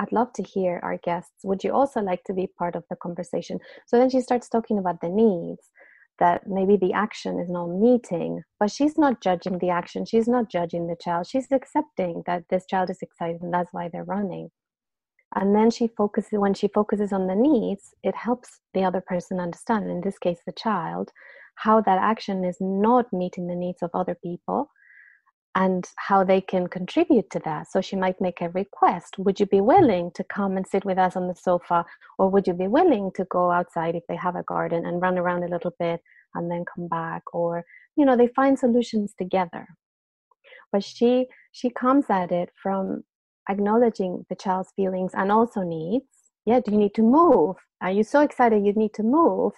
i'd 0.00 0.12
love 0.12 0.32
to 0.34 0.42
hear 0.42 0.80
our 0.82 0.98
guests. 0.98 1.44
Would 1.44 1.62
you 1.64 1.72
also 1.72 2.00
like 2.00 2.24
to 2.24 2.34
be 2.34 2.48
part 2.58 2.74
of 2.76 2.84
the 2.90 2.96
conversation? 2.96 3.58
So 3.86 3.98
then 3.98 4.10
she 4.10 4.20
starts 4.20 4.48
talking 4.48 4.78
about 4.78 5.00
the 5.00 5.08
needs 5.08 5.70
that 6.18 6.46
maybe 6.46 6.76
the 6.76 6.92
action 6.92 7.38
is 7.38 7.48
not 7.48 7.68
meeting 7.68 8.42
but 8.58 8.70
she's 8.70 8.98
not 8.98 9.22
judging 9.22 9.58
the 9.58 9.70
action. 9.70 10.04
She's 10.04 10.28
not 10.28 10.50
judging 10.50 10.86
the 10.86 10.96
child. 11.00 11.26
She's 11.26 11.46
accepting 11.50 12.22
that 12.26 12.44
this 12.50 12.66
child 12.66 12.90
is 12.90 12.98
excited 13.02 13.40
and 13.42 13.52
that's 13.52 13.72
why 13.72 13.88
they're 13.88 14.04
running. 14.04 14.50
And 15.34 15.54
then 15.54 15.70
she 15.70 15.88
focuses 15.88 16.32
when 16.32 16.54
she 16.54 16.68
focuses 16.68 17.12
on 17.12 17.26
the 17.26 17.36
needs 17.36 17.94
it 18.02 18.16
helps 18.16 18.60
the 18.74 18.84
other 18.84 19.02
person 19.06 19.38
understand 19.38 19.88
in 19.90 20.00
this 20.00 20.18
case 20.18 20.40
the 20.46 20.52
child 20.52 21.10
how 21.54 21.80
that 21.82 21.98
action 21.98 22.44
is 22.44 22.56
not 22.60 23.12
meeting 23.12 23.46
the 23.46 23.54
needs 23.54 23.82
of 23.82 23.90
other 23.94 24.16
people 24.22 24.70
and 25.56 25.88
how 25.96 26.22
they 26.22 26.40
can 26.40 26.68
contribute 26.68 27.28
to 27.30 27.40
that. 27.44 27.70
So 27.70 27.80
she 27.80 27.96
might 27.96 28.20
make 28.20 28.40
a 28.40 28.50
request 28.50 29.18
Would 29.18 29.40
you 29.40 29.46
be 29.46 29.60
willing 29.60 30.10
to 30.14 30.24
come 30.24 30.56
and 30.56 30.66
sit 30.66 30.84
with 30.84 30.98
us 30.98 31.16
on 31.16 31.26
the 31.28 31.34
sofa? 31.34 31.84
Or 32.18 32.28
would 32.30 32.46
you 32.46 32.54
be 32.54 32.68
willing 32.68 33.10
to 33.16 33.24
go 33.24 33.50
outside 33.50 33.94
if 33.94 34.04
they 34.08 34.16
have 34.16 34.36
a 34.36 34.44
garden 34.44 34.86
and 34.86 35.02
run 35.02 35.18
around 35.18 35.42
a 35.42 35.48
little 35.48 35.72
bit 35.78 36.00
and 36.34 36.50
then 36.50 36.64
come 36.72 36.86
back? 36.88 37.22
Or, 37.32 37.64
you 37.96 38.04
know, 38.04 38.16
they 38.16 38.28
find 38.28 38.58
solutions 38.58 39.12
together. 39.18 39.66
But 40.72 40.84
she 40.84 41.26
she 41.50 41.70
comes 41.70 42.06
at 42.10 42.30
it 42.30 42.50
from 42.62 43.02
acknowledging 43.48 44.24
the 44.28 44.36
child's 44.36 44.72
feelings 44.76 45.12
and 45.14 45.32
also 45.32 45.62
needs. 45.62 46.04
Yeah, 46.46 46.60
do 46.60 46.70
you 46.70 46.78
need 46.78 46.94
to 46.94 47.02
move? 47.02 47.56
Are 47.82 47.90
you 47.90 48.04
so 48.04 48.20
excited 48.20 48.64
you 48.64 48.72
need 48.72 48.94
to 48.94 49.02
move? 49.02 49.52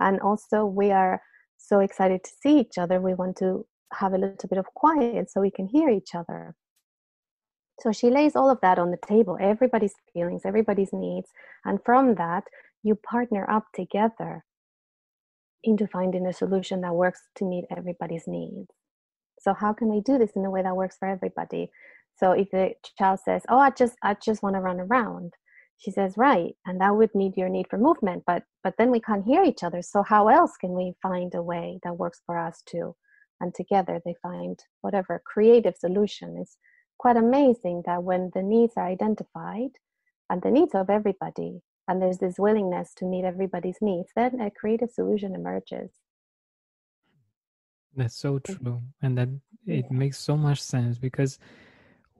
And 0.00 0.20
also 0.20 0.64
we 0.64 0.90
are 0.90 1.20
so 1.58 1.80
excited 1.80 2.24
to 2.24 2.30
see 2.42 2.58
each 2.60 2.78
other. 2.78 3.00
We 3.00 3.14
want 3.14 3.36
to 3.38 3.66
have 4.00 4.12
a 4.12 4.18
little 4.18 4.48
bit 4.48 4.58
of 4.58 4.66
quiet 4.74 5.30
so 5.30 5.40
we 5.40 5.50
can 5.50 5.66
hear 5.66 5.88
each 5.88 6.14
other. 6.14 6.54
So 7.80 7.92
she 7.92 8.10
lays 8.10 8.36
all 8.36 8.50
of 8.50 8.60
that 8.62 8.78
on 8.78 8.90
the 8.90 8.98
table, 9.06 9.36
everybody's 9.40 9.94
feelings, 10.12 10.42
everybody's 10.44 10.92
needs. 10.92 11.30
And 11.64 11.80
from 11.84 12.14
that, 12.16 12.44
you 12.82 12.94
partner 12.94 13.48
up 13.50 13.64
together 13.74 14.44
into 15.64 15.86
finding 15.86 16.26
a 16.26 16.32
solution 16.32 16.82
that 16.82 16.94
works 16.94 17.22
to 17.36 17.44
meet 17.44 17.64
everybody's 17.70 18.28
needs. 18.28 18.68
So 19.40 19.54
how 19.54 19.72
can 19.72 19.88
we 19.88 20.00
do 20.00 20.18
this 20.18 20.32
in 20.36 20.44
a 20.44 20.50
way 20.50 20.62
that 20.62 20.76
works 20.76 20.96
for 20.98 21.08
everybody? 21.08 21.70
So 22.16 22.32
if 22.32 22.50
the 22.50 22.74
child 22.96 23.20
says, 23.20 23.42
"Oh, 23.48 23.58
I 23.58 23.70
just 23.70 23.96
I 24.02 24.14
just 24.14 24.42
want 24.42 24.54
to 24.56 24.60
run 24.60 24.80
around." 24.80 25.34
She 25.78 25.90
says, 25.90 26.16
"Right." 26.16 26.56
And 26.66 26.80
that 26.80 26.96
would 26.96 27.14
need 27.14 27.36
your 27.36 27.48
need 27.48 27.68
for 27.68 27.78
movement, 27.78 28.24
but 28.26 28.44
but 28.62 28.76
then 28.78 28.90
we 28.90 29.00
can't 29.00 29.24
hear 29.24 29.42
each 29.42 29.64
other. 29.64 29.82
So 29.82 30.02
how 30.02 30.28
else 30.28 30.56
can 30.56 30.72
we 30.72 30.94
find 31.02 31.34
a 31.34 31.42
way 31.42 31.80
that 31.82 31.98
works 31.98 32.22
for 32.26 32.38
us 32.38 32.62
too? 32.62 32.94
And 33.40 33.54
together 33.54 34.00
they 34.04 34.14
find 34.22 34.60
whatever 34.80 35.22
creative 35.24 35.76
solution. 35.76 36.36
It's 36.38 36.56
quite 36.98 37.16
amazing 37.16 37.82
that 37.86 38.02
when 38.02 38.30
the 38.34 38.42
needs 38.42 38.74
are 38.76 38.86
identified 38.86 39.70
and 40.30 40.42
the 40.42 40.50
needs 40.50 40.74
of 40.74 40.90
everybody, 40.90 41.62
and 41.86 42.00
there's 42.00 42.18
this 42.18 42.38
willingness 42.38 42.94
to 42.94 43.04
meet 43.04 43.24
everybody's 43.24 43.78
needs, 43.82 44.10
then 44.16 44.40
a 44.40 44.50
creative 44.50 44.90
solution 44.90 45.34
emerges. 45.34 45.92
That's 47.96 48.16
so 48.16 48.38
true. 48.38 48.82
And 49.02 49.16
that 49.18 49.28
it 49.66 49.84
Yeah. 49.84 49.88
makes 49.90 50.18
so 50.18 50.36
much 50.36 50.60
sense 50.60 50.98
because 50.98 51.38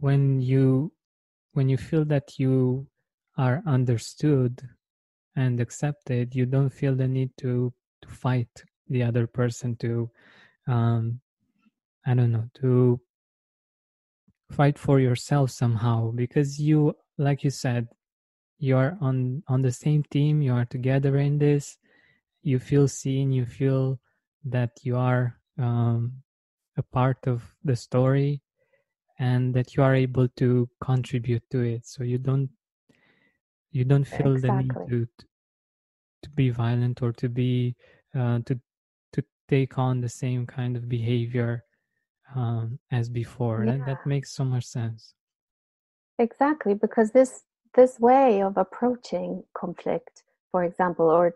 when 0.01 0.41
you 0.41 0.93
when 1.53 1.69
you 1.69 1.77
feel 1.77 2.05
that 2.07 2.39
you 2.39 2.87
are 3.37 3.63
understood 3.67 4.69
and 5.37 5.61
accepted, 5.61 6.35
you 6.35 6.47
don't 6.47 6.71
feel 6.71 6.95
the 6.95 7.09
need 7.09 7.31
to 7.39 7.73
to 8.03 8.09
fight 8.09 8.65
the 8.89 9.03
other 9.03 9.27
person 9.27 9.77
to 9.77 10.11
um 10.67 11.21
I 12.07 12.15
don't 12.15 12.33
know, 12.33 12.49
to 12.61 13.01
fight 14.51 14.79
for 14.79 15.01
yourself 15.01 15.51
somehow 15.51 16.11
because 16.13 16.59
you 16.61 16.95
like 17.19 17.45
you 17.45 17.51
said, 17.51 17.89
you 18.59 18.77
are 18.77 18.97
on 19.01 19.43
on 19.49 19.63
the 19.63 19.73
same 19.73 20.03
team, 20.05 20.43
you 20.43 20.53
are 20.53 20.65
together 20.67 21.17
in 21.19 21.39
this, 21.39 21.79
you 22.43 22.59
feel 22.59 22.89
seen, 22.89 23.33
you 23.33 23.47
feel 23.47 24.01
that 24.45 24.71
you 24.83 24.97
are 24.97 25.39
um 25.59 26.23
a 26.77 26.83
part 26.83 27.19
of 27.27 27.55
the 27.65 27.77
story 27.77 28.43
and 29.19 29.55
that 29.55 29.77
you 29.77 29.83
are 29.83 29.95
able 29.95 30.29
to 30.29 30.69
contribute 30.81 31.43
to 31.51 31.61
it. 31.61 31.87
So 31.87 32.05
you 32.05 32.19
don't 32.19 32.51
you 33.73 33.85
don't 33.85 34.05
feel 34.07 34.39
the 34.39 34.51
need 34.51 34.79
to 34.89 35.07
to 36.23 36.31
be 36.31 36.51
violent 36.51 37.03
or 37.03 37.13
to 37.13 37.29
be 37.29 37.77
uh, 38.15 38.41
to 38.47 38.61
take 39.57 39.79
on 39.79 39.95
the 40.01 40.15
same 40.25 40.43
kind 40.59 40.77
of 40.79 40.89
behavior 40.99 41.53
um, 42.35 42.67
as 42.99 43.07
before 43.23 43.59
that, 43.67 43.79
Yeah. 43.79 43.87
that 43.91 44.07
makes 44.15 44.31
so 44.39 44.45
much 44.55 44.65
sense 44.79 45.15
Exactly, 46.19 46.75
because 46.75 47.11
this 47.11 47.33
this 47.79 47.99
way 47.99 48.41
of 48.49 48.57
approaching 48.57 49.31
conflict, 49.63 50.23
for 50.53 50.63
example, 50.69 51.07
or 51.11 51.27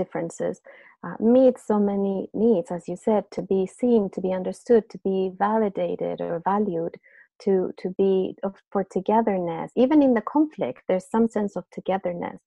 differences, 0.00 0.60
uh, 1.04 1.16
meets 1.18 1.66
so 1.66 1.76
many 1.90 2.28
needs, 2.32 2.70
as 2.70 2.82
you 2.90 2.96
said, 2.96 3.24
to 3.36 3.42
be 3.42 3.66
seen, 3.66 4.08
to 4.14 4.20
be 4.20 4.32
understood, 4.40 4.82
to 4.90 4.98
be 5.08 5.18
validated 5.46 6.20
or 6.20 6.40
valued, 6.52 6.94
to 7.44 7.52
to 7.80 7.86
be 8.00 8.12
for 8.72 8.82
togetherness. 8.84 9.70
Even 9.84 9.98
in 10.06 10.14
the 10.14 10.26
conflict, 10.36 10.80
there's 10.86 11.08
some 11.14 11.26
sense 11.36 11.56
of 11.56 11.64
togetherness, 11.76 12.40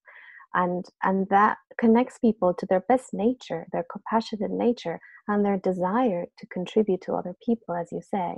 and 0.54 0.86
and 1.02 1.28
that 1.30 1.58
connects 1.78 2.18
people 2.18 2.54
to 2.54 2.66
their 2.66 2.84
best 2.88 3.12
nature, 3.12 3.66
their 3.72 3.84
compassionate 3.90 4.50
nature, 4.50 5.00
and 5.28 5.44
their 5.44 5.58
desire 5.58 6.26
to 6.38 6.46
contribute 6.48 7.02
to 7.02 7.14
other 7.14 7.34
people, 7.44 7.74
as 7.74 7.88
you 7.92 8.00
say. 8.02 8.36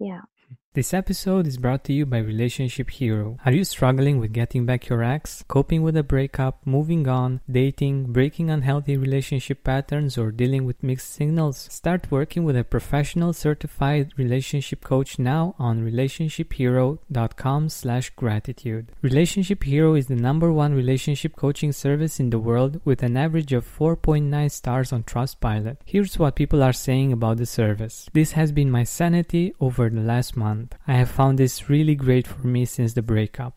Yeah. 0.00 0.22
Hmm. 0.48 0.54
This 0.74 0.92
episode 0.92 1.46
is 1.46 1.56
brought 1.56 1.84
to 1.84 1.92
you 1.92 2.04
by 2.04 2.18
Relationship 2.18 2.90
Hero. 2.90 3.38
Are 3.44 3.52
you 3.52 3.62
struggling 3.62 4.18
with 4.18 4.32
getting 4.32 4.66
back 4.66 4.88
your 4.88 5.04
ex, 5.04 5.44
coping 5.46 5.82
with 5.82 5.96
a 5.96 6.02
breakup, 6.02 6.66
moving 6.66 7.06
on, 7.06 7.42
dating, 7.48 8.10
breaking 8.12 8.50
unhealthy 8.50 8.96
relationship 8.96 9.62
patterns, 9.62 10.18
or 10.18 10.32
dealing 10.32 10.64
with 10.64 10.82
mixed 10.82 11.12
signals? 11.12 11.68
Start 11.70 12.10
working 12.10 12.42
with 12.42 12.56
a 12.56 12.64
professional 12.64 13.32
certified 13.32 14.10
relationship 14.16 14.82
coach 14.82 15.16
now 15.16 15.54
on 15.60 15.84
relationshiphero.com 15.84 17.68
slash 17.68 18.10
gratitude. 18.10 18.90
Relationship 19.00 19.62
Hero 19.62 19.94
is 19.94 20.08
the 20.08 20.16
number 20.16 20.52
one 20.52 20.74
relationship 20.74 21.36
coaching 21.36 21.70
service 21.70 22.18
in 22.18 22.30
the 22.30 22.40
world 22.40 22.80
with 22.84 23.04
an 23.04 23.16
average 23.16 23.52
of 23.52 23.64
4.9 23.64 24.50
stars 24.50 24.92
on 24.92 25.04
Trustpilot. 25.04 25.76
Here's 25.84 26.18
what 26.18 26.34
people 26.34 26.64
are 26.64 26.72
saying 26.72 27.12
about 27.12 27.36
the 27.36 27.46
service. 27.46 28.08
This 28.12 28.32
has 28.32 28.50
been 28.50 28.72
my 28.72 28.82
sanity 28.82 29.54
over 29.60 29.88
the 29.88 30.00
last 30.00 30.36
month. 30.36 30.63
I 30.86 30.94
have 30.94 31.10
found 31.10 31.38
this 31.38 31.68
really 31.68 31.94
great 31.94 32.26
for 32.26 32.46
me 32.46 32.64
since 32.64 32.92
the 32.94 33.02
breakup. 33.02 33.56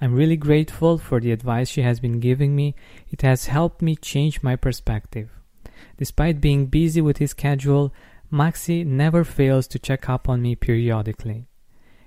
I'm 0.00 0.14
really 0.14 0.36
grateful 0.36 0.96
for 0.96 1.20
the 1.20 1.32
advice 1.32 1.68
she 1.68 1.82
has 1.82 2.00
been 2.00 2.20
giving 2.20 2.56
me. 2.56 2.74
It 3.10 3.22
has 3.22 3.46
helped 3.46 3.82
me 3.82 3.96
change 3.96 4.42
my 4.42 4.56
perspective. 4.56 5.28
Despite 5.98 6.40
being 6.40 6.66
busy 6.66 7.02
with 7.02 7.18
his 7.18 7.32
schedule, 7.32 7.92
Maxi 8.32 8.86
never 8.86 9.24
fails 9.24 9.66
to 9.68 9.78
check 9.78 10.08
up 10.08 10.28
on 10.28 10.40
me 10.40 10.54
periodically. 10.54 11.48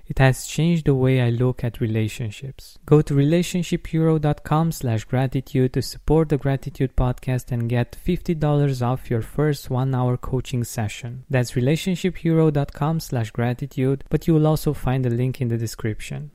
It 0.06 0.18
has 0.18 0.46
changed 0.46 0.84
the 0.84 0.94
way 0.94 1.20
I 1.22 1.30
look 1.30 1.64
at 1.64 1.80
relationships. 1.80 2.78
Go 2.84 3.00
to 3.00 3.14
relationshiphero.com 3.14 4.72
slash 4.72 5.04
gratitude 5.04 5.72
to 5.72 5.82
support 5.82 6.28
the 6.28 6.36
Gratitude 6.36 6.94
Podcast 6.94 7.50
and 7.50 7.68
get 7.68 7.96
$50 8.06 8.82
off 8.82 9.10
your 9.10 9.22
first 9.22 9.70
one-hour 9.70 10.18
coaching 10.18 10.62
session. 10.62 11.24
That's 11.30 11.52
relationshiphero.com 11.52 13.00
slash 13.00 13.30
gratitude, 13.30 14.04
but 14.10 14.26
you 14.26 14.34
will 14.34 14.46
also 14.46 14.74
find 14.74 15.04
the 15.04 15.10
link 15.10 15.40
in 15.40 15.48
the 15.48 15.56
description. 15.56 16.32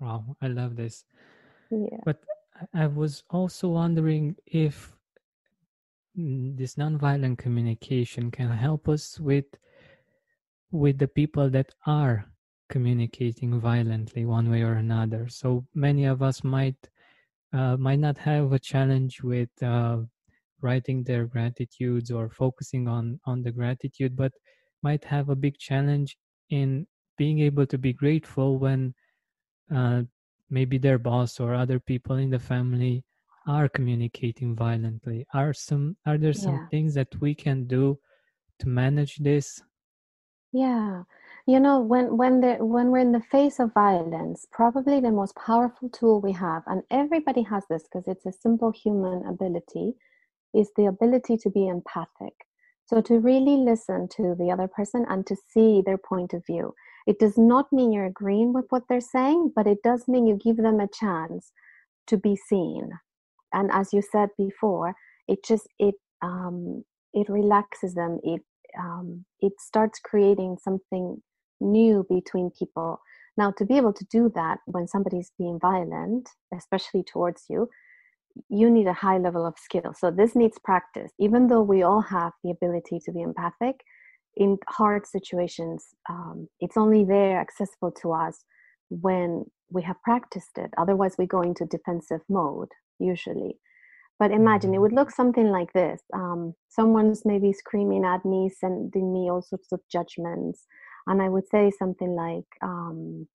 Wow, 0.00 0.36
I 0.40 0.46
love 0.46 0.76
this. 0.76 1.04
Yeah. 1.70 1.98
But 2.04 2.22
I 2.72 2.86
was 2.86 3.24
also 3.28 3.68
wondering 3.68 4.36
if 4.46 4.92
this 6.14 6.76
nonviolent 6.76 7.38
communication 7.38 8.30
can 8.30 8.50
help 8.50 8.88
us 8.88 9.20
with 9.20 9.46
with 10.70 10.98
the 10.98 11.08
people 11.08 11.50
that 11.50 11.74
are 11.86 12.26
communicating 12.68 13.60
violently 13.60 14.24
one 14.24 14.50
way 14.50 14.62
or 14.62 14.74
another. 14.74 15.28
So 15.28 15.66
many 15.74 16.04
of 16.04 16.22
us 16.22 16.44
might 16.44 16.76
uh, 17.52 17.76
might 17.76 18.00
not 18.00 18.18
have 18.18 18.52
a 18.52 18.58
challenge 18.58 19.22
with 19.22 19.50
uh, 19.62 19.98
writing 20.60 21.04
their 21.04 21.26
gratitudes 21.26 22.10
or 22.10 22.30
focusing 22.30 22.88
on 22.88 23.20
on 23.24 23.42
the 23.42 23.52
gratitude, 23.52 24.16
but 24.16 24.32
might 24.82 25.04
have 25.04 25.28
a 25.28 25.36
big 25.36 25.58
challenge 25.58 26.16
in 26.50 26.86
being 27.18 27.40
able 27.40 27.66
to 27.66 27.78
be 27.78 27.92
grateful 27.92 28.58
when 28.58 28.94
uh, 29.74 30.02
maybe 30.50 30.78
their 30.78 30.98
boss 30.98 31.40
or 31.40 31.54
other 31.54 31.80
people 31.80 32.16
in 32.16 32.30
the 32.30 32.38
family 32.38 33.04
are 33.46 33.68
communicating 33.68 34.54
violently. 34.56 35.26
Are 35.34 35.52
some 35.54 35.96
are 36.06 36.18
there 36.18 36.32
some 36.34 36.58
Yeah. 36.58 36.66
things 36.70 36.94
that 36.94 37.20
we 37.20 37.34
can 37.34 37.66
do 37.66 37.98
to 38.60 38.68
manage 38.68 39.16
this? 39.18 39.62
Yeah. 40.52 41.04
You 41.48 41.60
know, 41.60 41.80
when 41.80 42.16
when 42.16 42.40
the 42.40 42.56
when 42.56 42.90
we're 42.90 42.98
in 42.98 43.12
the 43.12 43.20
face 43.20 43.60
of 43.60 43.72
violence, 43.72 44.46
probably 44.50 44.98
the 44.98 45.12
most 45.12 45.36
powerful 45.36 45.88
tool 45.88 46.20
we 46.20 46.32
have, 46.32 46.64
and 46.66 46.82
everybody 46.90 47.42
has 47.42 47.62
this 47.70 47.84
because 47.84 48.08
it's 48.08 48.26
a 48.26 48.32
simple 48.32 48.72
human 48.72 49.24
ability, 49.24 49.94
is 50.52 50.72
the 50.76 50.86
ability 50.86 51.36
to 51.38 51.50
be 51.50 51.68
empathic. 51.68 52.34
So 52.86 53.00
to 53.02 53.20
really 53.20 53.56
listen 53.58 54.08
to 54.16 54.34
the 54.36 54.50
other 54.50 54.66
person 54.66 55.06
and 55.08 55.24
to 55.26 55.36
see 55.36 55.82
their 55.86 55.98
point 55.98 56.32
of 56.34 56.44
view. 56.46 56.74
It 57.06 57.20
does 57.20 57.38
not 57.38 57.72
mean 57.72 57.92
you're 57.92 58.06
agreeing 58.06 58.52
with 58.52 58.66
what 58.70 58.82
they're 58.88 59.00
saying, 59.00 59.52
but 59.54 59.68
it 59.68 59.78
does 59.84 60.08
mean 60.08 60.26
you 60.26 60.36
give 60.36 60.56
them 60.56 60.80
a 60.80 60.88
chance 60.88 61.52
to 62.08 62.16
be 62.16 62.34
seen. 62.36 62.90
And 63.52 63.70
as 63.72 63.92
you 63.92 64.02
said 64.02 64.30
before, 64.36 64.94
it 65.28 65.44
just 65.44 65.68
it 65.78 65.94
um, 66.22 66.84
it 67.14 67.28
relaxes 67.28 67.94
them. 67.94 68.18
It 68.24 68.42
um, 68.78 69.24
it 69.40 69.52
starts 69.60 70.00
creating 70.00 70.58
something 70.60 71.22
new 71.60 72.06
between 72.08 72.50
people. 72.50 73.00
Now, 73.36 73.52
to 73.58 73.66
be 73.66 73.76
able 73.76 73.92
to 73.92 74.04
do 74.06 74.30
that 74.34 74.58
when 74.66 74.88
somebody's 74.88 75.32
being 75.38 75.58
violent, 75.60 76.28
especially 76.54 77.02
towards 77.02 77.44
you, 77.48 77.68
you 78.48 78.70
need 78.70 78.86
a 78.86 78.92
high 78.92 79.18
level 79.18 79.46
of 79.46 79.54
skill. 79.58 79.94
So, 79.98 80.10
this 80.10 80.34
needs 80.34 80.58
practice. 80.58 81.12
Even 81.18 81.48
though 81.48 81.62
we 81.62 81.82
all 81.82 82.02
have 82.02 82.32
the 82.42 82.50
ability 82.50 83.00
to 83.04 83.12
be 83.12 83.22
empathic, 83.22 83.80
in 84.36 84.58
hard 84.68 85.06
situations, 85.06 85.86
um, 86.10 86.48
it's 86.60 86.76
only 86.76 87.04
there 87.04 87.40
accessible 87.40 87.90
to 88.02 88.12
us 88.12 88.44
when 88.90 89.46
we 89.70 89.82
have 89.82 90.00
practiced 90.02 90.58
it. 90.58 90.70
Otherwise, 90.76 91.16
we 91.18 91.26
go 91.26 91.40
into 91.40 91.64
defensive 91.64 92.20
mode 92.28 92.68
usually. 92.98 93.58
But 94.18 94.30
imagine 94.30 94.72
it 94.72 94.78
Mhm. 94.78 94.80
would 94.82 94.92
look 94.92 95.10
something 95.10 95.50
like 95.50 95.72
this. 95.72 96.02
Um, 96.12 96.54
someone's 96.68 97.24
maybe 97.26 97.52
screaming 97.52 98.04
at 98.04 98.24
me, 98.24 98.48
sending 98.48 99.12
me 99.12 99.30
all 99.30 99.42
sorts 99.42 99.72
of 99.72 99.80
judgments. 99.90 100.66
And 101.06 101.22
I 101.22 101.28
would 101.28 101.48
say 101.48 101.70
something 101.70 102.14
like, 102.14 102.46
um, 102.62 103.28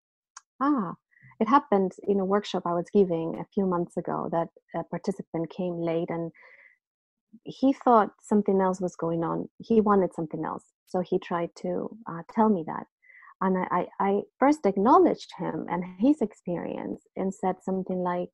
ah, 0.60 0.95
it 1.39 1.47
happened 1.47 1.93
in 2.03 2.19
a 2.19 2.25
workshop 2.25 2.63
I 2.65 2.73
was 2.73 2.86
giving 2.93 3.38
a 3.39 3.45
few 3.53 3.65
months 3.65 3.97
ago 3.97 4.29
that 4.31 4.49
a 4.75 4.84
participant 4.84 5.49
came 5.49 5.81
late 5.81 6.10
and 6.10 6.31
he 7.43 7.73
thought 7.73 8.12
something 8.21 8.62
else 8.62 8.81
was 8.81 8.95
going 8.95 9.23
on. 9.23 9.49
He 9.57 9.81
wanted 9.81 10.13
something 10.13 10.45
else. 10.45 10.65
So 10.88 10.99
he 10.99 11.17
tried 11.17 11.49
to 11.62 11.89
uh, 12.07 12.21
tell 12.34 12.49
me 12.49 12.63
that. 12.67 12.86
And 13.41 13.57
I, 13.57 13.67
I, 13.71 13.88
I 13.99 14.21
first 14.39 14.65
acknowledged 14.65 15.31
him 15.38 15.65
and 15.69 15.84
his 15.97 16.21
experience 16.21 17.01
and 17.15 17.34
said 17.34 17.55
something 17.63 17.97
like, 18.03 18.29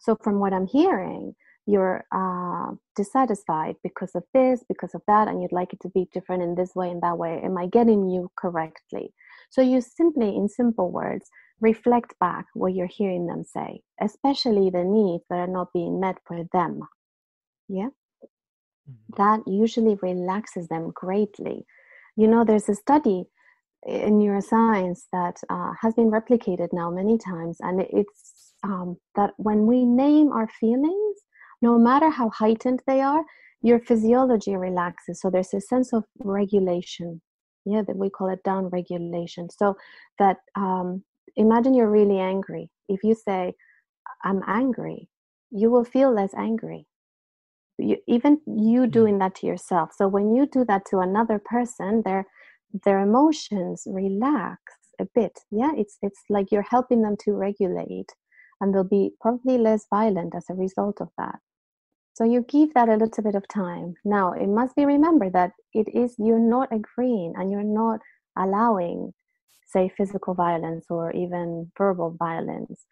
So, 0.00 0.16
from 0.16 0.40
what 0.40 0.52
I'm 0.52 0.66
hearing, 0.66 1.34
you're 1.66 2.04
uh, 2.12 2.72
dissatisfied 2.96 3.76
because 3.82 4.14
of 4.14 4.24
this, 4.34 4.64
because 4.68 4.94
of 4.94 5.02
that, 5.06 5.28
and 5.28 5.42
you'd 5.42 5.52
like 5.52 5.72
it 5.72 5.80
to 5.82 5.88
be 5.90 6.08
different 6.12 6.42
in 6.42 6.54
this 6.54 6.74
way 6.74 6.90
and 6.90 7.02
that 7.02 7.18
way. 7.18 7.40
Am 7.42 7.56
I 7.58 7.66
getting 7.66 8.08
you 8.08 8.30
correctly? 8.36 9.12
So, 9.50 9.62
you 9.62 9.80
simply, 9.80 10.34
in 10.36 10.48
simple 10.48 10.90
words, 10.90 11.28
reflect 11.60 12.14
back 12.20 12.46
what 12.54 12.74
you're 12.74 12.86
hearing 12.88 13.26
them 13.26 13.44
say, 13.44 13.82
especially 14.00 14.70
the 14.70 14.84
needs 14.84 15.24
that 15.30 15.38
are 15.38 15.46
not 15.46 15.72
being 15.72 16.00
met 16.00 16.18
for 16.26 16.44
them. 16.52 16.80
Yeah 17.68 17.88
Mhm. 18.88 19.16
that 19.16 19.40
usually 19.46 19.96
relaxes 20.02 20.68
them 20.68 20.90
greatly. 20.94 21.64
You 22.16 22.28
know, 22.28 22.44
there's 22.44 22.68
a 22.68 22.74
study 22.74 23.24
in 23.86 24.18
neuroscience 24.18 25.02
that 25.12 25.36
uh, 25.50 25.72
has 25.80 25.94
been 25.94 26.10
replicated 26.10 26.68
now 26.72 26.90
many 26.90 27.18
times, 27.18 27.58
and 27.60 27.80
it's 27.80 28.54
um, 28.64 28.96
that 29.16 29.32
when 29.38 29.66
we 29.66 29.84
name 29.84 30.32
our 30.32 30.48
feelings, 30.60 31.16
no 31.62 31.78
matter 31.78 32.10
how 32.10 32.30
heightened 32.30 32.82
they 32.86 33.00
are, 33.00 33.24
your 33.62 33.78
physiology 33.78 34.56
relaxes. 34.56 35.20
So 35.20 35.30
there's 35.30 35.54
a 35.54 35.60
sense 35.60 35.92
of 35.92 36.04
regulation. 36.18 37.20
Yeah, 37.64 37.82
that 37.86 37.96
we 37.96 38.10
call 38.10 38.28
it 38.28 38.42
down 38.42 38.70
regulation. 38.70 39.48
So 39.48 39.76
that 40.18 40.38
um, 40.56 41.04
imagine 41.36 41.74
you're 41.74 41.88
really 41.88 42.18
angry. 42.18 42.68
If 42.88 43.04
you 43.04 43.14
say, 43.14 43.54
I'm 44.24 44.42
angry, 44.48 45.08
you 45.52 45.70
will 45.70 45.84
feel 45.84 46.12
less 46.12 46.34
angry 46.36 46.86
you, 47.78 47.96
even 48.06 48.40
you 48.46 48.86
doing 48.86 49.18
that 49.18 49.34
to 49.36 49.46
yourself 49.46 49.90
so 49.96 50.08
when 50.08 50.34
you 50.34 50.46
do 50.46 50.64
that 50.64 50.84
to 50.86 50.98
another 50.98 51.40
person 51.44 52.02
their 52.04 52.26
their 52.84 53.00
emotions 53.00 53.84
relax 53.86 54.60
a 55.00 55.06
bit 55.14 55.40
yeah 55.50 55.72
it's 55.76 55.98
it's 56.02 56.22
like 56.28 56.50
you're 56.50 56.66
helping 56.68 57.02
them 57.02 57.16
to 57.18 57.32
regulate 57.32 58.12
and 58.60 58.74
they'll 58.74 58.84
be 58.84 59.10
probably 59.20 59.58
less 59.58 59.86
violent 59.90 60.34
as 60.34 60.44
a 60.50 60.54
result 60.54 61.00
of 61.00 61.08
that 61.18 61.38
so 62.14 62.24
you 62.24 62.44
give 62.48 62.72
that 62.74 62.88
a 62.88 62.96
little 62.96 63.22
bit 63.22 63.34
of 63.34 63.46
time 63.48 63.94
now 64.04 64.32
it 64.32 64.48
must 64.48 64.74
be 64.76 64.84
remembered 64.84 65.32
that 65.32 65.52
it 65.72 65.88
is 65.94 66.14
you're 66.18 66.38
not 66.38 66.68
agreeing 66.72 67.32
and 67.36 67.50
you're 67.50 67.62
not 67.62 68.00
allowing 68.38 69.12
say 69.72 69.90
physical 69.96 70.34
violence 70.34 70.86
or 70.90 71.12
even 71.12 71.70
verbal 71.76 72.14
violence 72.18 72.86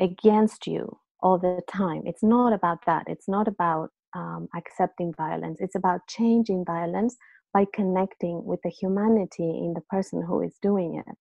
against 0.00 0.66
you 0.66 0.98
all 1.22 1.38
the 1.38 1.60
time. 1.70 2.02
It's 2.04 2.22
not 2.22 2.52
about 2.52 2.78
that. 2.86 3.04
It's 3.06 3.28
not 3.28 3.46
about 3.46 3.90
um, 4.14 4.48
accepting 4.56 5.14
violence. 5.16 5.58
It's 5.60 5.76
about 5.76 6.00
changing 6.08 6.64
violence 6.64 7.16
by 7.54 7.66
connecting 7.72 8.44
with 8.44 8.60
the 8.64 8.70
humanity 8.70 9.48
in 9.48 9.74
the 9.74 9.82
person 9.88 10.22
who 10.26 10.40
is 10.40 10.56
doing 10.60 11.02
it. 11.06 11.14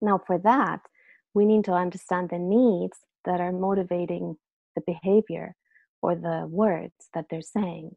Now, 0.00 0.20
for 0.26 0.38
that, 0.38 0.80
we 1.34 1.44
need 1.44 1.64
to 1.64 1.72
understand 1.72 2.30
the 2.30 2.38
needs 2.38 2.98
that 3.24 3.40
are 3.40 3.52
motivating 3.52 4.36
the 4.76 4.82
behavior 4.86 5.56
or 6.02 6.14
the 6.14 6.46
words 6.48 7.08
that 7.14 7.26
they're 7.30 7.42
saying. 7.42 7.96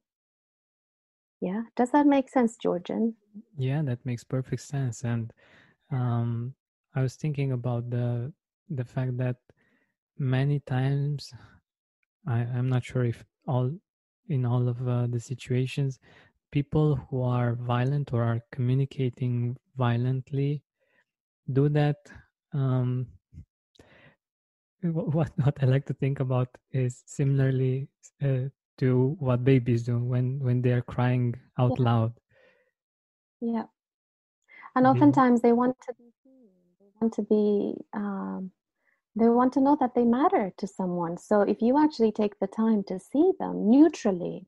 Yeah, 1.40 1.64
does 1.76 1.92
that 1.92 2.06
make 2.06 2.30
sense, 2.30 2.56
Georgian? 2.56 3.16
Yeah, 3.58 3.82
that 3.84 4.06
makes 4.06 4.24
perfect 4.24 4.62
sense. 4.62 5.04
And 5.04 5.34
um, 5.92 6.54
I 6.96 7.02
was 7.02 7.16
thinking 7.16 7.52
about 7.52 7.90
the 7.90 8.32
the 8.70 8.86
fact 8.86 9.18
that 9.18 9.38
many 10.18 10.60
times 10.62 11.34
I, 12.28 12.40
I'm 12.40 12.70
not 12.70 12.86
sure 12.86 13.04
if 13.06 13.24
all 13.48 13.72
in 14.30 14.46
all 14.46 14.68
of 14.70 14.88
uh, 14.88 15.08
the 15.08 15.20
situations 15.20 16.00
people 16.52 16.96
who 17.10 17.24
are 17.24 17.56
violent 17.56 18.14
or 18.14 18.24
are 18.24 18.42
communicating 18.52 19.56
violently 19.78 20.62
do 21.54 21.70
that 21.70 21.98
um, 22.54 23.08
what 25.14 25.32
what 25.38 25.58
I 25.62 25.66
like 25.66 25.86
to 25.88 25.94
think 25.94 26.20
about 26.20 26.50
is 26.72 27.04
similarly 27.06 27.88
uh, 28.24 28.50
to 28.78 29.16
what 29.20 29.44
babies 29.44 29.84
do 29.84 30.00
when 30.00 30.40
when 30.40 30.62
they 30.62 30.72
are 30.72 30.82
crying 30.82 31.36
out 31.60 31.74
yeah. 31.78 31.86
loud. 31.86 32.14
Yeah, 33.42 33.66
and 34.76 34.88
oftentimes 34.88 35.42
they 35.42 35.54
want 35.54 35.76
to 35.88 35.94
be 35.94 36.12
seen. 36.24 36.50
They 36.80 36.88
want 37.00 37.14
to 37.14 37.22
be. 37.22 37.76
Um, 37.94 38.52
they 39.14 39.28
want 39.28 39.52
to 39.54 39.62
know 39.62 39.76
that 39.82 39.94
they 39.94 40.06
matter 40.06 40.54
to 40.58 40.66
someone. 40.66 41.18
So 41.18 41.42
if 41.42 41.62
you 41.62 41.78
actually 41.78 42.14
take 42.14 42.40
the 42.40 42.48
time 42.48 42.82
to 42.86 42.98
see 42.98 43.34
them 43.40 43.70
neutrally, 43.70 44.48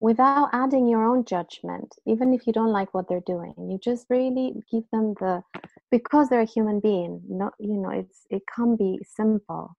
without 0.00 0.50
adding 0.52 0.86
your 0.86 1.04
own 1.04 1.24
judgment, 1.24 1.94
even 2.06 2.34
if 2.34 2.46
you 2.46 2.52
don't 2.52 2.72
like 2.72 2.92
what 2.92 3.08
they're 3.08 3.22
doing, 3.26 3.54
you 3.58 3.78
just 3.82 4.06
really 4.10 4.54
give 4.70 4.84
them 4.92 5.14
the 5.20 5.42
because 5.90 6.28
they're 6.28 6.40
a 6.40 6.44
human 6.44 6.80
being. 6.80 7.22
Not 7.28 7.54
you 7.58 7.76
know, 7.76 7.90
it's 7.90 8.26
it 8.30 8.42
can 8.54 8.76
be 8.76 8.98
simple. 9.04 9.76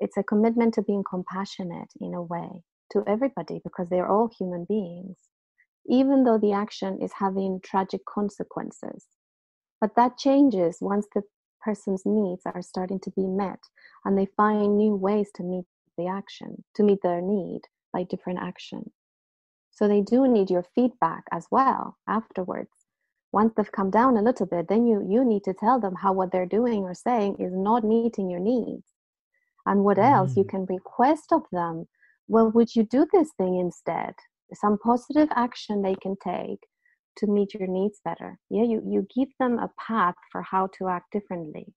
It's 0.00 0.16
a 0.16 0.22
commitment 0.22 0.74
to 0.74 0.82
being 0.82 1.04
compassionate 1.08 1.92
in 2.00 2.14
a 2.14 2.22
way 2.22 2.64
to 2.92 3.04
everybody 3.06 3.60
because 3.62 3.88
they're 3.88 4.08
all 4.08 4.28
human 4.36 4.66
beings, 4.68 5.16
even 5.86 6.24
though 6.24 6.38
the 6.38 6.52
action 6.52 7.00
is 7.00 7.12
having 7.18 7.60
tragic 7.64 8.00
consequences. 8.04 9.06
But 9.80 9.94
that 9.96 10.18
changes 10.18 10.78
once 10.80 11.06
the 11.14 11.22
person's 11.60 12.02
needs 12.04 12.42
are 12.44 12.62
starting 12.62 12.98
to 13.00 13.10
be 13.10 13.26
met 13.26 13.60
and 14.04 14.18
they 14.18 14.26
find 14.36 14.76
new 14.76 14.96
ways 14.96 15.30
to 15.36 15.44
meet 15.44 15.64
the 15.96 16.08
action, 16.08 16.64
to 16.74 16.82
meet 16.82 17.02
their 17.02 17.20
need 17.20 17.62
by 17.92 18.02
different 18.02 18.40
action. 18.40 18.90
So 19.82 19.88
they 19.88 20.00
do 20.00 20.28
need 20.28 20.48
your 20.48 20.64
feedback 20.76 21.24
as 21.32 21.48
well 21.50 21.96
afterwards. 22.06 22.70
Once 23.32 23.52
they've 23.56 23.72
come 23.72 23.90
down 23.90 24.16
a 24.16 24.22
little 24.22 24.46
bit, 24.46 24.68
then 24.68 24.86
you 24.86 25.04
you 25.04 25.24
need 25.24 25.42
to 25.42 25.52
tell 25.52 25.80
them 25.80 25.96
how 25.96 26.12
what 26.12 26.30
they're 26.30 26.46
doing 26.46 26.84
or 26.84 26.94
saying 26.94 27.38
is 27.40 27.52
not 27.52 27.82
meeting 27.82 28.30
your 28.30 28.38
needs. 28.38 28.86
And 29.66 29.82
what 29.82 29.96
mm. 29.96 30.08
else 30.08 30.36
you 30.36 30.44
mm. 30.44 30.50
can 30.50 30.66
request 30.66 31.32
of 31.32 31.42
them? 31.50 31.88
Well, 32.28 32.52
would 32.52 32.76
you 32.76 32.84
do 32.84 33.08
this 33.12 33.32
thing 33.36 33.56
instead? 33.58 34.14
Some 34.54 34.78
positive 34.78 35.28
action 35.34 35.82
they 35.82 35.96
can 35.96 36.14
take 36.22 36.60
to 37.16 37.26
meet 37.26 37.52
your 37.52 37.66
needs 37.66 37.98
better. 38.04 38.38
Yeah, 38.50 38.62
you, 38.62 38.82
you 38.86 39.04
give 39.12 39.30
them 39.40 39.58
a 39.58 39.72
path 39.84 40.14
for 40.30 40.42
how 40.42 40.68
to 40.78 40.90
act 40.90 41.10
differently 41.10 41.74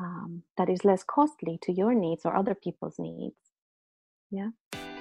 um, 0.00 0.42
that 0.56 0.70
is 0.70 0.86
less 0.86 1.04
costly 1.04 1.58
to 1.64 1.72
your 1.74 1.92
needs 1.92 2.22
or 2.24 2.34
other 2.34 2.54
people's 2.54 2.96
needs. 2.98 3.36
Yeah. 4.30 4.52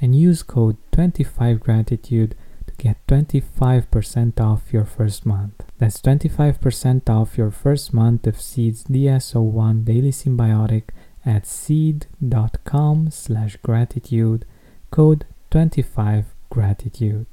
and 0.00 0.14
use 0.14 0.42
code 0.42 0.76
25gratitude 0.92 2.32
to 2.66 2.74
get 2.78 3.06
25% 3.06 4.40
off 4.40 4.72
your 4.72 4.84
first 4.84 5.26
month. 5.26 5.62
That's 5.78 6.00
25% 6.00 7.08
off 7.08 7.36
your 7.36 7.50
first 7.50 7.92
month 7.92 8.26
of 8.26 8.40
Seed's 8.40 8.84
DS01 8.84 9.84
Daily 9.84 10.10
Synbiotic 10.10 10.84
at 11.24 11.46
seed.com 11.46 13.10
slash 13.10 13.56
gratitude, 13.56 14.46
code 14.90 15.26
25gratitude. 15.50 17.26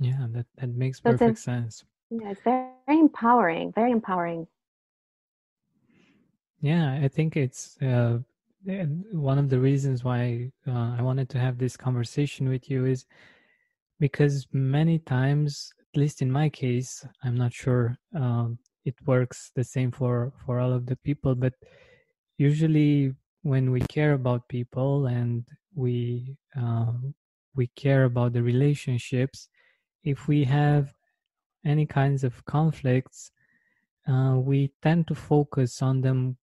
Yeah, 0.00 0.26
that, 0.30 0.46
that 0.56 0.68
makes 0.68 0.98
so 1.02 1.10
perfect 1.10 1.38
sense. 1.38 1.84
Yeah, 2.10 2.30
it's 2.30 2.40
very, 2.42 2.68
very 2.86 3.00
empowering, 3.00 3.72
very 3.72 3.90
empowering. 3.90 4.46
Yeah, 6.60 7.00
I 7.02 7.08
think 7.08 7.36
it's 7.36 7.76
uh, 7.80 8.18
one 8.64 9.38
of 9.38 9.48
the 9.48 9.60
reasons 9.60 10.04
why 10.04 10.50
uh, 10.66 10.96
I 10.98 11.02
wanted 11.02 11.28
to 11.30 11.38
have 11.38 11.58
this 11.58 11.76
conversation 11.76 12.48
with 12.48 12.70
you 12.70 12.86
is 12.86 13.06
because 14.00 14.46
many 14.52 14.98
times, 14.98 15.72
at 15.94 15.98
least 15.98 16.22
in 16.22 16.30
my 16.30 16.48
case, 16.48 17.06
I'm 17.22 17.36
not 17.36 17.52
sure 17.52 17.96
uh, 18.18 18.48
it 18.84 18.94
works 19.06 19.50
the 19.54 19.64
same 19.64 19.90
for 19.90 20.32
for 20.44 20.60
all 20.60 20.72
of 20.72 20.86
the 20.86 20.96
people, 20.96 21.34
but 21.34 21.54
usually 22.36 23.14
when 23.42 23.70
we 23.70 23.80
care 23.82 24.12
about 24.12 24.48
people 24.48 25.06
and 25.06 25.44
we 25.74 26.36
uh, 26.56 26.92
we 27.54 27.68
care 27.76 28.04
about 28.04 28.32
the 28.32 28.42
relationships 28.42 29.48
if 30.04 30.28
we 30.28 30.44
have 30.44 30.92
any 31.64 31.86
kinds 31.86 32.24
of 32.24 32.44
conflicts 32.44 33.30
uh, 34.08 34.34
we 34.36 34.70
tend 34.82 35.06
to 35.06 35.14
focus 35.14 35.82
on 35.82 36.00
them 36.00 36.36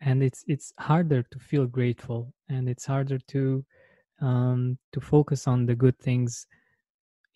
and 0.00 0.22
it's 0.22 0.44
it's 0.46 0.72
harder 0.78 1.22
to 1.22 1.38
feel 1.38 1.66
grateful 1.66 2.32
and 2.48 2.68
it's 2.68 2.86
harder 2.86 3.18
to 3.18 3.64
um, 4.20 4.78
to 4.92 5.00
focus 5.00 5.46
on 5.48 5.66
the 5.66 5.74
good 5.74 5.98
things 5.98 6.46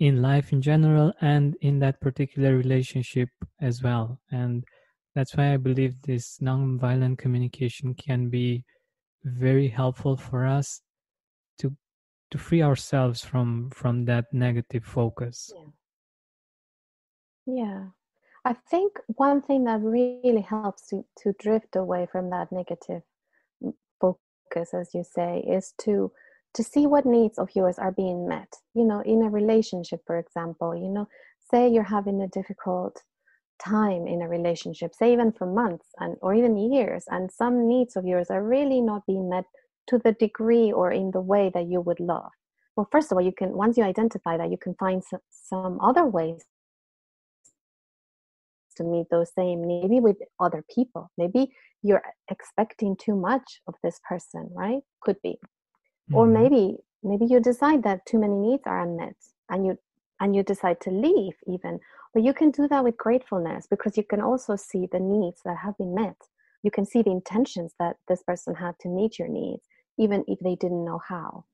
in 0.01 0.23
life 0.23 0.53
in 0.53 0.61
general 0.61 1.13
and 1.21 1.57
in 1.61 1.79
that 1.81 2.01
particular 2.01 2.57
relationship 2.57 3.29
as 3.61 3.83
well. 3.83 4.21
And 4.31 4.65
that's 5.15 5.37
why 5.37 5.55
i 5.55 5.57
believe 5.57 6.01
this 6.03 6.39
nonviolent 6.43 7.19
communication 7.19 7.95
can 7.95 8.29
be 8.29 8.65
very 9.25 9.69
helpful 9.69 10.17
for 10.17 10.47
us 10.47 10.83
to 11.59 11.77
to 12.31 12.39
free 12.39 12.63
ourselves 12.63 13.25
from 13.25 13.71
from 13.71 14.05
that 14.07 14.27
negative 14.33 14.85
focus. 14.85 15.53
Yeah, 15.55 15.71
yeah. 17.47 17.85
I 18.45 18.53
think 18.71 18.99
one 19.07 19.41
thing 19.43 19.65
that 19.65 19.81
really 19.81 20.41
helps 20.41 20.87
to 20.89 21.05
to 21.17 21.33
drift 21.39 21.77
away 21.77 22.07
from 22.11 22.31
that 22.31 22.51
negative 22.53 23.03
focus 24.01 24.75
as 24.75 24.91
you 24.95 25.05
say 25.05 25.45
is 25.47 25.75
to 25.79 26.11
to 26.55 26.63
see 26.63 26.87
what 26.87 27.05
needs 27.05 27.37
of 27.39 27.49
yours 27.57 27.81
are 27.81 27.91
being 27.91 28.29
met. 28.29 28.53
You 28.75 28.85
know 28.85 29.01
in 29.01 29.23
a 29.23 29.31
relationship 29.31 30.01
for 30.07 30.19
example 30.19 30.75
you 30.75 30.89
know 30.89 31.09
say 31.51 31.69
you're 31.69 31.83
having 31.99 32.21
a 32.23 32.29
difficult 32.29 33.03
time 33.65 34.07
in 34.07 34.23
a 34.23 34.29
relationship 34.29 34.95
say 34.95 35.13
even 35.13 35.33
for 35.33 35.47
months 35.47 35.87
and 35.99 36.17
or 36.23 36.35
even 36.35 36.57
years 36.57 37.05
and 37.09 37.31
some 37.31 37.69
needs 37.69 37.97
of 37.97 38.05
yours 38.05 38.29
are 38.31 38.43
really 38.43 38.81
not 38.81 39.07
being 39.07 39.29
met 39.29 39.45
to 39.87 39.99
the 39.99 40.13
degree 40.13 40.73
or 40.73 40.91
in 40.91 41.11
the 41.11 41.21
way 41.21 41.51
that 41.55 41.67
you 41.67 41.81
would 41.81 42.01
love. 42.01 42.31
Well 42.77 42.89
first 42.91 43.11
of 43.11 43.17
all 43.17 43.25
you 43.25 43.33
can 43.33 43.53
once 43.57 43.77
you 43.77 43.85
identify 43.85 44.37
that 44.37 44.51
you 44.51 44.59
can 44.59 44.75
find 44.75 45.03
some, 45.05 45.21
some 45.31 45.81
other 45.81 46.05
ways 46.05 46.45
to 48.77 48.85
meet 48.85 49.07
those 49.11 49.33
same 49.35 49.63
needs 49.65 49.85
maybe 49.85 50.01
with 50.01 50.17
other 50.41 50.65
people. 50.75 51.11
Maybe 51.19 51.53
you're 51.83 52.03
expecting 52.31 52.97
too 52.97 53.17
much 53.17 53.61
of 53.67 53.75
this 53.83 54.01
person 54.09 54.49
right? 54.53 54.83
Could 55.03 55.21
be. 55.23 55.39
Mm-hmm. 56.11 56.17
or 56.17 56.27
maybe 56.27 56.77
maybe 57.03 57.25
you 57.25 57.41
decide 57.41 57.83
that 57.85 58.05
too 58.05 58.19
many 58.19 58.35
needs 58.35 58.65
are 58.67 58.83
unmet 58.83 59.17
and 59.49 59.65
you 59.65 59.79
and 60.21 60.37
you 60.37 60.43
decide 60.43 60.81
to 60.83 60.91
leave 60.91 61.35
even. 61.47 61.81
But 62.13 62.23
you 62.23 62.35
can 62.35 62.51
do 62.51 62.69
that 62.69 62.85
with 62.85 62.97
gratefulness 62.97 63.67
because 63.69 63.97
you 63.97 64.05
can 64.05 64.21
also 64.21 64.55
see 64.55 64.87
the 64.93 65.01
needs 65.01 65.41
that 65.45 65.57
have 65.57 65.77
been 65.79 65.95
met. 65.95 66.17
You 66.63 66.71
can 66.71 66.85
see 66.85 67.03
the 67.03 67.11
intentions 67.11 67.75
that 67.79 67.97
this 68.07 68.23
person 68.23 68.55
had 68.55 68.75
to 68.81 68.89
meet 68.89 69.19
your 69.19 69.29
needs 69.29 69.67
even 69.99 70.25
if 70.29 70.39
they 70.41 70.57
didn't 70.57 70.85
know 70.85 71.01
how 71.09 71.45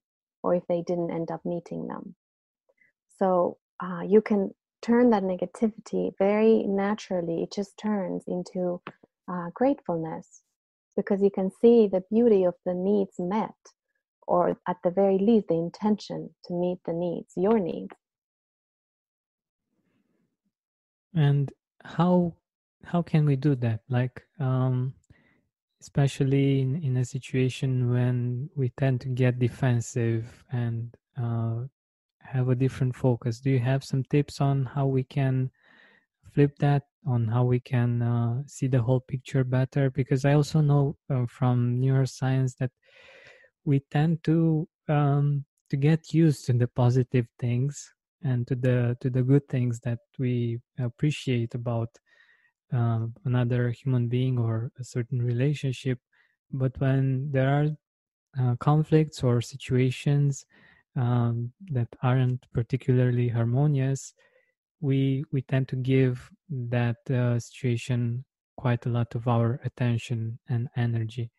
or 0.43 0.55
if 0.55 0.67
they 0.69 0.83
didn't 0.83 1.11
end 1.11 1.31
up 1.31 1.45
meeting 1.45 1.87
them. 1.87 2.15
So 3.19 3.59
uh, 3.81 4.03
you 4.07 4.21
can 4.21 4.51
turn 4.83 5.11
that 5.11 5.23
negativity 5.23 6.13
very 6.19 6.65
naturally 6.65 7.43
it 7.43 7.53
just 7.53 7.77
turns 7.79 8.25
into 8.27 8.81
uh, 9.31 9.51
gratefulness. 9.55 10.43
Because 10.97 11.23
you 11.23 11.31
can 11.31 11.51
see 11.61 11.87
the 11.87 12.03
beauty 12.11 12.45
of 12.45 12.55
the 12.67 12.75
needs 12.75 13.15
met 13.19 13.55
or 14.27 14.59
at 14.69 14.77
the 14.85 14.91
very 14.91 15.19
least 15.19 15.49
the 15.49 15.55
intention 15.55 16.31
to 16.45 16.55
meet 16.55 16.79
the 16.85 16.93
needs 16.93 17.33
your 17.37 17.59
needs. 17.59 17.95
And 21.15 21.51
how 21.83 22.35
how 22.85 23.03
can 23.03 23.25
we 23.25 23.37
do 23.37 23.55
that? 23.57 23.81
Like 23.89 24.23
um 24.39 24.95
especially 25.81 26.61
in, 26.61 26.77
in 26.83 26.97
a 26.99 27.05
situation 27.05 27.91
when 27.91 28.51
we 28.55 28.69
tend 28.77 29.01
to 29.01 29.09
get 29.09 29.39
defensive 29.39 30.45
and 30.53 30.95
uh, 31.17 31.63
have 32.33 32.49
a 32.49 32.55
different 32.55 32.95
focus. 32.95 33.41
Do 33.41 33.51
you 33.51 33.59
have 33.59 33.85
some 33.85 34.05
tips 34.05 34.41
on 34.41 34.65
how 34.65 34.87
we 34.87 35.05
can 35.05 35.51
flip 36.33 36.59
that 36.59 36.85
on 37.07 37.27
how 37.27 37.45
we 37.45 37.61
can 37.61 38.03
uh, 38.03 38.43
see 38.47 38.69
the 38.69 38.83
whole 38.83 39.01
picture 39.01 39.45
better? 39.45 39.91
Because 39.91 40.25
i 40.25 40.35
also 40.35 40.61
know 40.61 40.97
uh, 41.11 41.27
from 41.27 41.81
neuroscience 41.81 42.57
that 42.59 42.71
we 43.65 43.81
tend 43.91 44.23
to 44.25 44.69
um, 44.89 45.45
to 45.71 45.77
get 45.77 46.13
used 46.13 46.47
to 46.47 46.53
the 46.53 46.67
positive 46.69 47.27
things 47.39 47.93
and 48.23 48.47
to 48.47 48.55
the 48.55 48.97
to 49.01 49.11
the 49.11 49.23
good 49.23 49.47
things 49.49 49.81
that 49.81 50.01
we 50.19 50.61
appreciate 50.79 51.55
about 51.55 51.89
uh, 52.73 53.07
another 53.25 53.71
human 53.71 54.09
being 54.09 54.39
or 54.39 54.71
a 54.79 54.85
certain 54.85 55.21
relationship. 55.23 55.99
But 56.53 56.79
when 56.81 57.31
there 57.33 57.49
are 57.49 57.69
uh, 58.41 58.57
conflicts 58.57 59.23
or 59.23 59.41
situations 59.41 60.47
um, 60.97 61.53
that 61.71 61.89
aren't 62.03 62.45
particularly 62.53 63.29
harmonious 63.29 64.15
we 64.81 65.25
we 65.33 65.43
tend 65.43 65.69
to 65.69 65.77
give 65.77 66.31
that 66.49 66.99
uh, 67.11 67.39
situation 67.39 68.25
quite 68.57 68.85
a 68.87 68.89
lot 68.89 69.15
of 69.15 69.29
our 69.29 69.61
attention 69.65 70.39
and 70.49 70.69
energy 70.77 71.31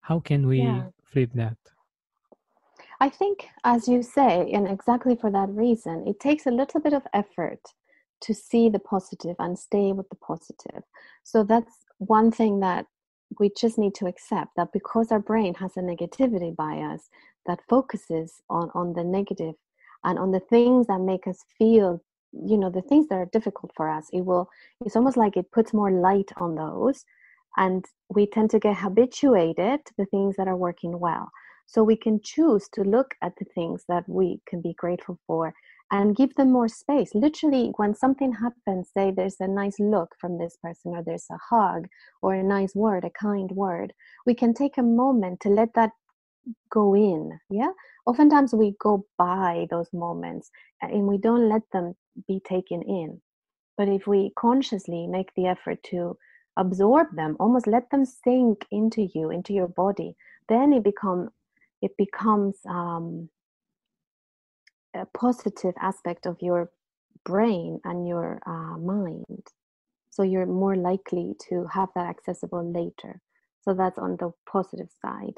how 0.00 0.18
can 0.20 0.46
we 0.46 0.62
yeah. 0.62 0.84
flip 1.04 1.30
that 1.34 1.56
I 3.00 3.08
think, 3.08 3.48
as 3.64 3.88
you 3.88 4.02
say, 4.02 4.50
and 4.52 4.68
exactly 4.68 5.16
for 5.16 5.30
that 5.30 5.48
reason, 5.50 6.06
it 6.06 6.20
takes 6.20 6.46
a 6.46 6.50
little 6.50 6.80
bit 6.80 6.92
of 6.92 7.02
effort 7.12 7.60
to 8.22 8.34
see 8.34 8.68
the 8.68 8.78
positive 8.78 9.36
and 9.38 9.58
stay 9.58 9.92
with 9.92 10.08
the 10.08 10.16
positive. 10.16 10.82
So 11.22 11.44
that's 11.44 11.84
one 11.98 12.30
thing 12.30 12.60
that 12.60 12.86
we 13.38 13.50
just 13.56 13.78
need 13.78 13.94
to 13.96 14.06
accept 14.06 14.52
that 14.56 14.72
because 14.72 15.10
our 15.10 15.18
brain 15.18 15.54
has 15.54 15.76
a 15.76 15.80
negativity 15.80 16.54
bias 16.54 17.10
that 17.46 17.60
focuses 17.68 18.42
on, 18.50 18.70
on 18.74 18.92
the 18.92 19.04
negative 19.04 19.54
and 20.04 20.18
on 20.18 20.30
the 20.30 20.40
things 20.40 20.86
that 20.86 21.00
make 21.00 21.26
us 21.26 21.44
feel 21.58 22.00
you 22.32 22.58
know 22.58 22.70
the 22.70 22.82
things 22.82 23.06
that 23.08 23.14
are 23.16 23.28
difficult 23.32 23.70
for 23.76 23.88
us 23.88 24.08
it 24.12 24.22
will 24.22 24.48
it's 24.84 24.96
almost 24.96 25.16
like 25.16 25.36
it 25.36 25.52
puts 25.52 25.72
more 25.72 25.92
light 25.92 26.32
on 26.38 26.56
those 26.56 27.04
and 27.56 27.84
we 28.08 28.26
tend 28.26 28.50
to 28.50 28.58
get 28.58 28.76
habituated 28.76 29.84
to 29.84 29.92
the 29.98 30.06
things 30.06 30.34
that 30.36 30.48
are 30.48 30.56
working 30.56 30.98
well 30.98 31.30
so 31.66 31.82
we 31.82 31.96
can 31.96 32.20
choose 32.22 32.68
to 32.72 32.82
look 32.82 33.14
at 33.22 33.32
the 33.38 33.44
things 33.54 33.84
that 33.88 34.04
we 34.08 34.40
can 34.46 34.60
be 34.60 34.74
grateful 34.74 35.18
for 35.26 35.54
and 35.90 36.16
give 36.16 36.34
them 36.34 36.50
more 36.50 36.68
space. 36.68 37.14
Literally, 37.14 37.72
when 37.76 37.94
something 37.94 38.32
happens, 38.32 38.90
say 38.92 39.10
there's 39.10 39.36
a 39.40 39.46
nice 39.46 39.78
look 39.78 40.14
from 40.18 40.38
this 40.38 40.56
person, 40.62 40.92
or 40.92 41.02
there's 41.02 41.26
a 41.30 41.38
hug, 41.50 41.86
or 42.22 42.34
a 42.34 42.42
nice 42.42 42.74
word, 42.74 43.04
a 43.04 43.10
kind 43.10 43.50
word, 43.52 43.92
we 44.26 44.34
can 44.34 44.54
take 44.54 44.78
a 44.78 44.82
moment 44.82 45.40
to 45.40 45.48
let 45.48 45.74
that 45.74 45.90
go 46.70 46.94
in. 46.94 47.38
Yeah. 47.50 47.70
Oftentimes 48.06 48.54
we 48.54 48.74
go 48.80 49.06
by 49.18 49.66
those 49.70 49.88
moments 49.92 50.50
and 50.82 51.06
we 51.06 51.18
don't 51.18 51.48
let 51.48 51.62
them 51.72 51.94
be 52.28 52.40
taken 52.40 52.82
in. 52.82 53.20
But 53.76 53.88
if 53.88 54.06
we 54.06 54.32
consciously 54.38 55.06
make 55.06 55.32
the 55.34 55.46
effort 55.46 55.82
to 55.84 56.16
absorb 56.56 57.08
them, 57.16 57.36
almost 57.40 57.66
let 57.66 57.90
them 57.90 58.04
sink 58.04 58.66
into 58.70 59.08
you, 59.14 59.30
into 59.30 59.52
your 59.52 59.68
body, 59.68 60.16
then 60.48 60.72
it 60.72 60.84
become 60.84 61.30
it 61.82 61.96
becomes 61.98 62.56
um, 62.68 63.28
a 64.94 65.04
positive 65.06 65.74
aspect 65.80 66.26
of 66.26 66.36
your 66.40 66.70
brain 67.24 67.80
and 67.84 68.06
your 68.08 68.40
uh, 68.46 68.78
mind. 68.78 69.46
So 70.10 70.22
you're 70.22 70.46
more 70.46 70.76
likely 70.76 71.34
to 71.48 71.66
have 71.66 71.88
that 71.94 72.08
accessible 72.08 72.72
later. 72.72 73.20
So 73.62 73.74
that's 73.74 73.98
on 73.98 74.16
the 74.18 74.30
positive 74.50 74.88
side. 75.02 75.34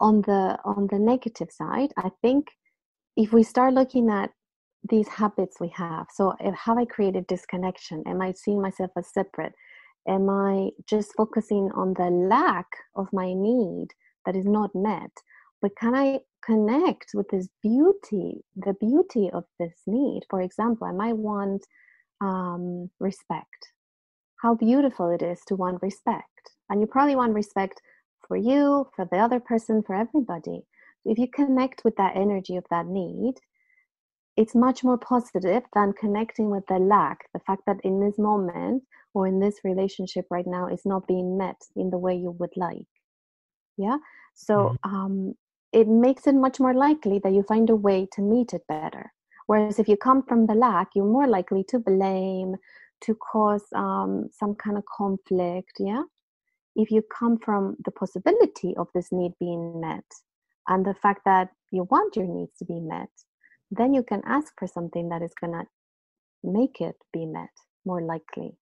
On 0.00 0.22
the 0.22 0.58
on 0.64 0.88
the 0.90 0.98
negative 0.98 1.50
side, 1.50 1.92
I 1.96 2.10
think 2.20 2.48
if 3.16 3.32
we 3.32 3.42
start 3.42 3.74
looking 3.74 4.10
at 4.10 4.30
these 4.90 5.08
habits 5.08 5.56
we 5.60 5.68
have, 5.68 6.06
so 6.12 6.34
if, 6.40 6.54
have 6.54 6.78
I 6.78 6.84
created 6.84 7.26
disconnection? 7.26 8.02
Am 8.06 8.20
I 8.20 8.32
seeing 8.32 8.60
myself 8.60 8.90
as 8.98 9.12
separate? 9.12 9.54
Am 10.06 10.28
I 10.28 10.70
just 10.86 11.14
focusing 11.16 11.70
on 11.74 11.94
the 11.94 12.10
lack 12.10 12.66
of 12.94 13.08
my 13.12 13.32
need 13.32 13.88
that 14.26 14.36
is 14.36 14.44
not 14.44 14.70
met? 14.74 15.12
but 15.64 15.74
can 15.76 15.94
I 15.94 16.20
connect 16.44 17.12
with 17.14 17.26
this 17.30 17.48
beauty, 17.62 18.44
the 18.54 18.74
beauty 18.74 19.30
of 19.32 19.44
this 19.58 19.72
need? 19.86 20.20
For 20.28 20.42
example, 20.42 20.86
I 20.86 20.92
might 20.92 21.16
want 21.16 21.66
um, 22.20 22.90
respect. 23.00 23.72
How 24.42 24.54
beautiful 24.54 25.10
it 25.10 25.22
is 25.22 25.40
to 25.46 25.56
want 25.56 25.80
respect. 25.80 26.50
And 26.68 26.82
you 26.82 26.86
probably 26.86 27.16
want 27.16 27.32
respect 27.32 27.80
for 28.26 28.36
you, 28.36 28.88
for 28.94 29.06
the 29.10 29.18
other 29.18 29.40
person, 29.40 29.82
for 29.82 29.94
everybody. 29.94 30.62
If 31.04 31.18
you 31.18 31.28
connect 31.28 31.84
with 31.84 31.96
that 31.96 32.16
energy 32.16 32.56
of 32.56 32.64
that 32.70 32.86
need, 32.86 33.34
it's 34.36 34.54
much 34.54 34.82
more 34.82 34.98
positive 34.98 35.62
than 35.74 35.92
connecting 35.92 36.50
with 36.50 36.66
the 36.66 36.78
lack, 36.78 37.28
the 37.32 37.40
fact 37.40 37.62
that 37.66 37.80
in 37.84 38.00
this 38.00 38.18
moment 38.18 38.82
or 39.12 39.28
in 39.28 39.38
this 39.38 39.60
relationship 39.62 40.26
right 40.30 40.46
now 40.46 40.66
is 40.66 40.84
not 40.84 41.06
being 41.06 41.38
met 41.38 41.60
in 41.76 41.90
the 41.90 41.98
way 41.98 42.14
you 42.14 42.32
would 42.32 42.56
like. 42.56 42.86
Yeah. 43.76 43.98
So 44.34 44.76
mm-hmm. 44.84 44.94
um, 44.94 45.34
it 45.72 45.86
makes 45.86 46.26
it 46.26 46.34
much 46.34 46.58
more 46.58 46.74
likely 46.74 47.20
that 47.20 47.32
you 47.32 47.44
find 47.44 47.70
a 47.70 47.76
way 47.76 48.08
to 48.12 48.22
meet 48.22 48.52
it 48.52 48.62
better. 48.68 49.12
Whereas 49.46 49.78
if 49.78 49.88
you 49.88 49.96
come 49.96 50.22
from 50.22 50.46
the 50.46 50.54
lack, 50.54 50.88
you're 50.94 51.04
more 51.04 51.28
likely 51.28 51.64
to 51.68 51.78
blame, 51.78 52.56
to 53.02 53.14
cause 53.14 53.64
um, 53.74 54.28
some 54.32 54.54
kind 54.54 54.78
of 54.78 54.84
conflict. 54.96 55.72
Yeah. 55.78 56.02
If 56.76 56.90
you 56.90 57.02
come 57.02 57.38
from 57.38 57.76
the 57.84 57.90
possibility 57.90 58.74
of 58.76 58.88
this 58.94 59.12
need 59.12 59.32
being 59.38 59.80
met, 59.80 60.04
and 60.68 60.84
the 60.84 60.94
fact 60.94 61.22
that 61.24 61.50
you 61.70 61.84
want 61.90 62.16
your 62.16 62.26
needs 62.26 62.56
to 62.58 62.64
be 62.64 62.80
met, 62.80 63.10
then 63.70 63.94
you 63.94 64.02
can 64.02 64.22
ask 64.24 64.52
for 64.58 64.66
something 64.66 65.08
that 65.10 65.22
is 65.22 65.34
going 65.40 65.52
to 65.52 65.66
make 66.42 66.80
it 66.80 66.96
be 67.12 67.26
met 67.26 67.50
more 67.84 68.02
likely. 68.02 68.56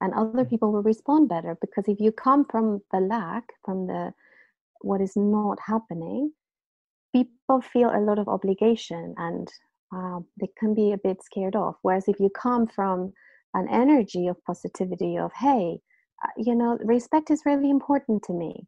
And 0.00 0.14
other 0.14 0.44
Mm. 0.44 0.50
people 0.50 0.72
will 0.72 0.82
respond 0.82 1.28
better 1.28 1.56
because 1.60 1.88
if 1.88 2.00
you 2.00 2.12
come 2.12 2.44
from 2.44 2.82
the 2.92 3.00
lack, 3.00 3.52
from 3.64 3.86
the 3.86 4.14
what 4.80 5.00
is 5.00 5.16
not 5.16 5.58
happening, 5.60 6.32
people 7.12 7.60
feel 7.60 7.90
a 7.90 8.00
lot 8.00 8.18
of 8.18 8.28
obligation 8.28 9.14
and 9.16 9.48
uh, 9.94 10.20
they 10.40 10.48
can 10.58 10.74
be 10.74 10.92
a 10.92 10.98
bit 10.98 11.22
scared 11.22 11.56
off. 11.56 11.76
Whereas 11.82 12.06
if 12.08 12.20
you 12.20 12.30
come 12.30 12.66
from 12.66 13.12
an 13.54 13.66
energy 13.68 14.28
of 14.28 14.42
positivity, 14.44 15.16
of 15.18 15.32
hey, 15.32 15.80
you 16.36 16.54
know, 16.54 16.78
respect 16.82 17.30
is 17.30 17.42
really 17.46 17.70
important 17.70 18.22
to 18.24 18.32
me. 18.32 18.66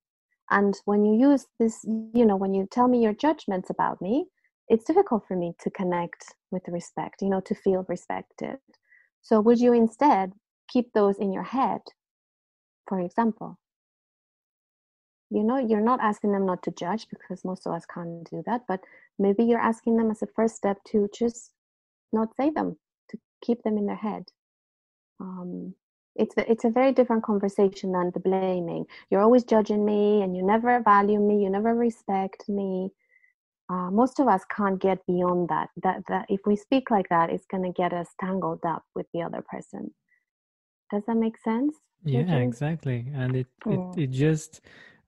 And 0.50 0.74
when 0.84 1.04
you 1.04 1.30
use 1.30 1.46
this, 1.58 1.84
you 1.84 2.24
know, 2.24 2.36
when 2.36 2.54
you 2.54 2.66
tell 2.70 2.88
me 2.88 3.02
your 3.02 3.12
judgments 3.14 3.70
about 3.70 4.00
me, 4.02 4.26
it's 4.68 4.84
difficult 4.84 5.24
for 5.26 5.36
me 5.36 5.54
to 5.60 5.70
connect 5.70 6.34
with 6.50 6.62
respect, 6.68 7.22
you 7.22 7.28
know, 7.28 7.40
to 7.40 7.54
feel 7.54 7.84
respected. 7.88 8.58
So 9.22 9.40
would 9.40 9.60
you 9.60 9.72
instead 9.72 10.32
keep 10.68 10.92
those 10.92 11.18
in 11.18 11.32
your 11.32 11.42
head, 11.42 11.80
for 12.88 13.00
example? 13.00 13.58
You 15.30 15.44
know, 15.44 15.58
you're 15.58 15.80
not 15.80 16.00
asking 16.00 16.32
them 16.32 16.46
not 16.46 16.62
to 16.64 16.72
judge 16.72 17.06
because 17.08 17.44
most 17.44 17.66
of 17.66 17.72
us 17.72 17.86
can't 17.86 18.28
do 18.28 18.42
that, 18.46 18.62
but 18.66 18.80
maybe 19.18 19.44
you're 19.44 19.60
asking 19.60 19.96
them 19.96 20.10
as 20.10 20.22
a 20.22 20.26
first 20.26 20.56
step 20.56 20.78
to 20.88 21.08
just 21.16 21.52
not 22.12 22.34
say 22.36 22.50
them, 22.50 22.76
to 23.10 23.18
keep 23.44 23.62
them 23.62 23.78
in 23.78 23.86
their 23.86 23.96
head. 23.96 24.24
Um, 25.20 25.74
it's 26.16 26.36
a, 26.36 26.50
it's 26.50 26.64
a 26.64 26.70
very 26.70 26.92
different 26.92 27.22
conversation 27.22 27.92
than 27.92 28.10
the 28.12 28.20
blaming. 28.20 28.84
You're 29.10 29.22
always 29.22 29.44
judging 29.44 29.84
me, 29.84 30.22
and 30.22 30.36
you 30.36 30.42
never 30.44 30.80
value 30.82 31.20
me. 31.20 31.42
You 31.42 31.50
never 31.50 31.74
respect 31.74 32.48
me. 32.48 32.90
Uh, 33.70 33.90
most 33.90 34.18
of 34.18 34.26
us 34.28 34.42
can't 34.56 34.80
get 34.80 35.04
beyond 35.06 35.48
that. 35.48 35.68
That 35.82 36.02
that 36.08 36.26
if 36.28 36.40
we 36.46 36.56
speak 36.56 36.90
like 36.90 37.08
that, 37.10 37.30
it's 37.30 37.46
going 37.46 37.62
to 37.62 37.72
get 37.72 37.92
us 37.92 38.08
tangled 38.20 38.64
up 38.66 38.84
with 38.94 39.06
the 39.14 39.22
other 39.22 39.42
person. 39.48 39.94
Does 40.90 41.04
that 41.06 41.16
make 41.16 41.38
sense? 41.38 41.76
Yeah, 42.04 42.20
Eugene? 42.20 42.48
exactly. 42.48 43.06
And 43.14 43.36
it, 43.36 43.46
Mm. 43.66 43.96
it, 43.96 44.02
it 44.02 44.10
just 44.10 44.60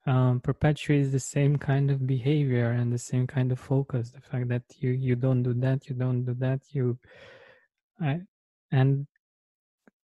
um, 0.07 0.41
perpetuates 0.41 1.11
the 1.11 1.21
same 1.21 1.57
kind 1.57 1.91
of 1.91 2.07
behavior 2.07 2.71
and 2.71 2.93
the 2.93 2.99
same 2.99 3.27
kind 3.27 3.51
of 3.53 3.59
focus. 3.59 4.11
The 4.11 4.21
fact 4.21 4.49
that 4.49 4.63
you, 4.79 4.91
you 4.91 5.17
don't 5.17 5.43
do 5.43 5.55
that, 5.55 5.89
you 5.89 5.95
don't 5.97 6.25
do 6.25 6.35
that, 6.35 6.61
you, 6.73 6.99
I, 8.01 8.21
and 8.71 9.07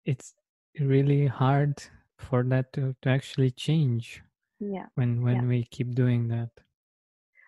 it's 0.06 0.34
really 0.80 1.28
hard 1.28 1.84
for 2.18 2.44
that 2.44 2.74
to, 2.74 2.96
to 3.02 3.10
actually 3.10 3.52
change 3.52 4.24
Yeah. 4.60 4.88
when 4.96 5.22
when 5.22 5.36
Yeah. 5.36 5.48
we 5.48 5.64
keep 5.64 5.94
doing 5.96 6.28
that. 6.30 6.50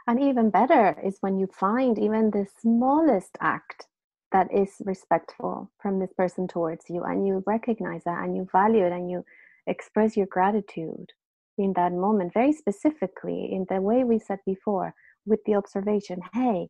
And 0.07 0.19
even 0.19 0.49
better 0.49 0.99
is 1.03 1.17
when 1.21 1.37
you 1.37 1.47
find 1.47 1.99
even 1.99 2.31
the 2.31 2.47
smallest 2.59 3.37
act 3.41 3.87
that 4.31 4.51
is 4.53 4.81
respectful 4.85 5.71
from 5.81 5.99
this 5.99 6.13
person 6.13 6.47
towards 6.47 6.85
you, 6.89 7.03
and 7.03 7.27
you 7.27 7.43
recognize 7.45 8.03
that 8.05 8.23
and 8.23 8.35
you 8.35 8.47
value 8.51 8.85
it 8.85 8.91
and 8.91 9.09
you 9.09 9.23
express 9.67 10.17
your 10.17 10.27
gratitude 10.27 11.11
in 11.57 11.73
that 11.73 11.91
moment, 11.91 12.33
very 12.33 12.53
specifically 12.53 13.49
in 13.51 13.65
the 13.69 13.81
way 13.81 14.03
we 14.03 14.17
said 14.17 14.39
before, 14.45 14.93
with 15.25 15.39
the 15.45 15.55
observation 15.55 16.21
hey, 16.33 16.69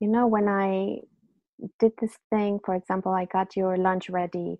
you 0.00 0.08
know, 0.08 0.26
when 0.26 0.48
I 0.48 1.00
did 1.78 1.92
this 2.00 2.16
thing, 2.30 2.60
for 2.64 2.74
example, 2.74 3.12
I 3.12 3.24
got 3.26 3.56
your 3.56 3.76
lunch 3.76 4.08
ready, 4.08 4.58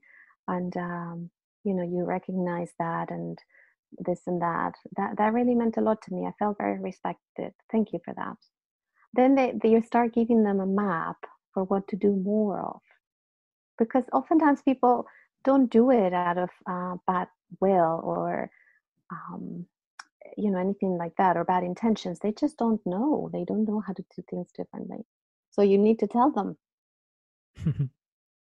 and 0.49 0.77
um, 0.77 1.31
you 1.65 1.75
know, 1.75 1.83
you 1.83 2.05
recognize 2.05 2.73
that 2.79 3.11
and 3.11 3.39
this 3.99 4.21
and 4.27 4.41
that. 4.43 4.75
That 4.97 5.17
that 5.19 5.33
really 5.33 5.55
meant 5.55 5.77
a 5.77 5.81
lot 5.81 6.03
to 6.03 6.15
me. 6.15 6.27
I 6.27 6.33
felt 6.39 6.59
very 6.59 6.79
respected. 6.79 7.53
Thank 7.71 7.93
you 7.93 8.01
for 8.05 8.15
that. 8.15 8.37
Then 9.15 9.35
they, 9.35 9.55
they 9.61 9.71
you 9.71 9.83
start 9.83 10.15
giving 10.15 10.43
them 10.43 10.61
a 10.61 10.67
map 10.67 11.17
for 11.55 11.65
what 11.65 11.89
to 11.89 11.97
do 11.97 12.15
more 12.15 12.61
of, 12.61 12.81
because 13.79 14.05
oftentimes 14.13 14.63
people 14.63 15.07
don't 15.45 15.71
do 15.71 15.91
it 15.91 16.13
out 16.13 16.39
of 16.39 16.51
uh, 16.71 16.97
bad 17.07 17.29
will 17.61 18.01
or 18.05 18.51
um, 19.11 19.67
you 20.37 20.51
know 20.51 20.59
anything 20.59 20.99
like 20.99 21.17
that 21.17 21.37
or 21.37 21.45
bad 21.45 21.65
intentions. 21.65 22.19
They 22.19 22.33
just 22.33 22.59
don't 22.59 22.81
know. 22.85 23.31
They 23.33 23.45
don't 23.45 23.65
know 23.65 23.83
how 23.87 23.93
to 23.95 24.05
do 24.15 24.23
things 24.31 24.49
differently. 24.57 25.05
So 25.51 25.63
you 25.63 25.79
need 25.79 25.99
to 26.01 26.07
tell 26.07 26.31
them 26.31 26.57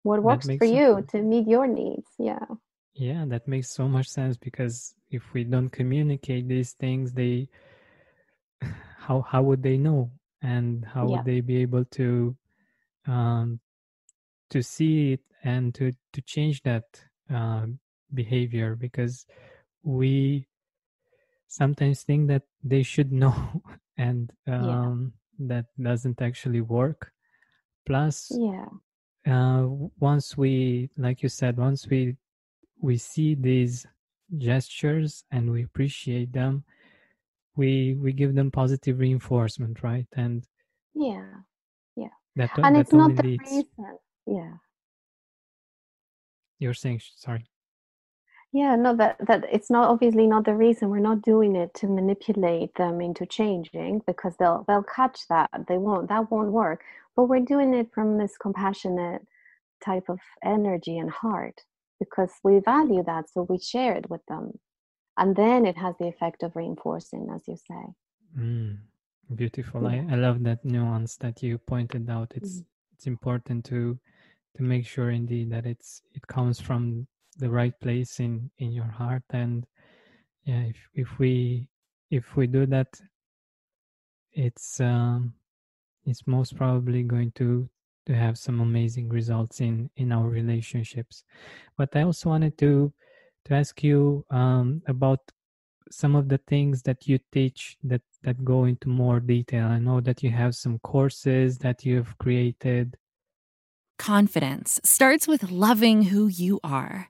what 0.03 0.21
works 0.21 0.45
for 0.45 0.65
makes 0.65 0.67
you 0.67 1.05
to 1.09 1.21
meet 1.21 1.47
your 1.47 1.67
needs. 1.67 2.07
Yeah. 2.19 2.45
Yeah, 2.93 3.25
that 3.27 3.47
makes 3.47 3.69
so 3.69 3.87
much 3.87 4.07
sense 4.07 4.37
because 4.37 4.95
if 5.09 5.33
we 5.33 5.43
don't 5.43 5.69
communicate 5.69 6.47
these 6.47 6.73
things, 6.73 7.13
they 7.13 7.47
how 8.97 9.21
how 9.21 9.41
would 9.43 9.63
they 9.63 9.77
know 9.77 10.11
and 10.41 10.85
how 10.85 11.07
Yeah. 11.07 11.07
would 11.07 11.25
they 11.25 11.41
be 11.41 11.57
able 11.57 11.85
to 11.85 12.35
um 13.07 13.59
to 14.49 14.61
see 14.61 15.13
it 15.13 15.21
and 15.43 15.73
to 15.75 15.91
to 16.13 16.21
change 16.21 16.61
that 16.63 16.83
uh, 17.33 17.65
behavior 18.13 18.75
because 18.75 19.25
we 19.83 20.47
sometimes 21.47 22.03
think 22.03 22.27
that 22.27 22.43
they 22.63 22.83
should 22.83 23.11
know 23.11 23.61
and 23.97 24.31
Yeah. 24.57 24.77
um 24.83 25.13
that 25.39 25.65
doesn't 25.81 26.21
actually 26.21 26.61
work 26.61 27.11
plus 27.85 28.31
Yeah. 28.31 28.69
uh, 29.27 29.65
once 29.99 30.37
we 30.37 30.89
like 30.97 31.23
you 31.23 31.29
said 31.29 31.57
once 31.57 31.87
we 31.87 32.15
we 32.82 32.97
see 32.97 33.36
these 33.36 33.86
gestures 34.38 35.23
and 35.32 35.51
we 35.51 35.63
appreciate 35.63 36.34
them 36.34 36.63
we 37.57 37.95
we 37.95 38.13
give 38.13 38.36
them 38.36 38.51
positive 38.51 38.99
reinforcement 38.99 39.84
right 39.84 40.07
and 40.15 40.45
Yeah. 40.95 41.27
Yeah. 41.95 42.09
that 42.36 42.51
And 42.63 42.75
that 42.75 42.82
it's 42.82 42.93
not 42.93 43.15
the 43.15 43.23
leads 43.23 43.49
reason. 43.49 43.97
Yeah. 44.27 44.53
you're 46.59 46.73
saying 46.73 47.01
sorry 47.15 47.45
Yeah, 48.53 48.75
no, 48.75 48.95
that 48.97 49.17
that 49.27 49.45
it's 49.51 49.69
not 49.69 49.89
obviously 49.89 50.27
not 50.27 50.45
the 50.45 50.55
reason. 50.55 50.89
We're 50.89 50.99
not 50.99 51.21
doing 51.21 51.55
it 51.55 51.73
to 51.75 51.88
manipulate 51.88 52.75
them 52.75 53.01
into 53.01 53.25
changing 53.25 54.01
because 54.07 54.36
they'll 54.38 54.65
they'll 54.67 54.84
catch 54.84 55.27
that. 55.29 55.49
They 55.67 55.77
won't 55.77 56.09
that 56.09 56.32
won't 56.32 56.51
work. 56.51 56.84
But 57.15 57.25
we're 57.25 57.41
doing 57.41 57.73
it 57.73 57.93
from 57.93 58.17
this 58.17 58.38
compassionate 58.38 59.25
type 59.86 60.09
of 60.09 60.19
energy 60.43 60.97
and 60.97 61.11
heart 61.11 61.61
because 62.03 62.33
we 62.43 62.59
value 62.59 63.03
that, 63.11 63.25
so 63.29 63.39
we 63.51 63.57
share 63.59 63.93
it 64.01 64.09
with 64.09 64.25
them. 64.27 64.45
And 65.21 65.35
then 65.35 65.65
it 65.71 65.77
has 65.77 65.93
the 65.99 66.07
effect 66.07 66.39
of 66.43 66.55
reinforcing, 66.55 67.23
as 67.35 67.43
you 67.47 67.57
say. 67.69 67.83
Mm, 68.37 68.77
beautiful. 69.35 69.83
Yeah. 69.83 70.03
I, 70.09 70.13
I 70.13 70.15
love 70.15 70.37
that 70.43 70.65
nuance 70.65 71.13
that 71.17 71.43
you 71.43 71.57
pointed 71.73 72.09
out. 72.09 72.29
It's 72.35 72.55
Mm. 72.59 72.65
it's 72.93 73.07
important 73.07 73.65
to 73.71 73.99
to 74.55 74.63
make 74.63 74.85
sure 74.93 75.09
indeed 75.11 75.47
that 75.53 75.65
it's 75.73 76.01
it 76.17 76.23
comes 76.35 76.57
from 76.67 77.07
the 77.37 77.49
right 77.49 77.75
place 77.79 78.19
in 78.19 78.51
in 78.57 78.69
your 78.79 78.91
heart 79.01 79.23
and 79.43 79.65
yeah 80.49 80.63
if 80.73 80.79
if 81.03 81.09
we 81.19 81.67
if 82.09 82.25
we 82.37 82.45
do 82.47 82.65
that 82.75 82.91
it's 84.45 84.79
um 84.81 85.33
it's 86.09 86.27
most 86.27 86.51
probably 86.55 87.03
going 87.03 87.31
to 87.31 87.69
to 88.12 88.18
have 88.18 88.38
some 88.38 88.59
amazing 88.59 89.07
results 89.07 89.62
in 89.62 89.89
in 89.95 90.12
our 90.12 90.28
relationships. 90.28 91.24
But 91.78 91.95
i 91.95 92.01
also 92.03 92.30
wanted 92.30 92.57
to 92.57 92.93
to 93.45 93.53
ask 93.55 93.84
you 93.84 94.26
um 94.30 94.82
about 94.88 95.22
some 95.89 96.16
of 96.16 96.28
the 96.28 96.39
things 96.51 96.82
that 96.84 97.07
you 97.07 97.20
teach 97.32 97.78
that 97.84 98.03
that 98.24 98.43
go 98.43 98.66
into 98.66 98.89
more 98.89 99.20
detail. 99.20 99.66
I 99.68 99.80
know 99.80 100.01
that 100.01 100.24
you 100.24 100.32
have 100.32 100.53
some 100.55 100.80
courses 100.80 101.57
that 101.59 101.86
you 101.86 101.95
have 102.01 102.18
created. 102.18 102.97
Confidence 103.97 104.80
starts 104.84 105.28
with 105.28 105.51
loving 105.51 106.03
who 106.12 106.28
you 106.28 106.59
are. 106.64 107.09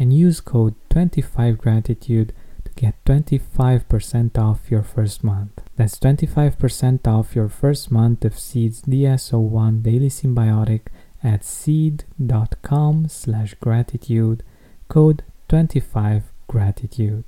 and 0.00 0.14
use 0.14 0.40
code 0.40 0.74
25gratitude 0.88 2.30
to 2.64 2.72
get 2.74 3.04
25% 3.04 4.38
off 4.38 4.70
your 4.70 4.82
first 4.82 5.22
month. 5.22 5.60
That's 5.76 5.98
25% 5.98 7.06
off 7.06 7.36
your 7.36 7.50
first 7.50 7.92
month 7.92 8.24
of 8.24 8.38
Seed's 8.38 8.80
DS01 8.82 9.82
Daily 9.82 10.08
Synbiotic 10.08 10.86
at 11.22 11.44
seed.com 11.44 13.08
slash 13.08 13.54
gratitude, 13.60 14.42
code 14.88 15.22
25gratitude. 15.50 17.24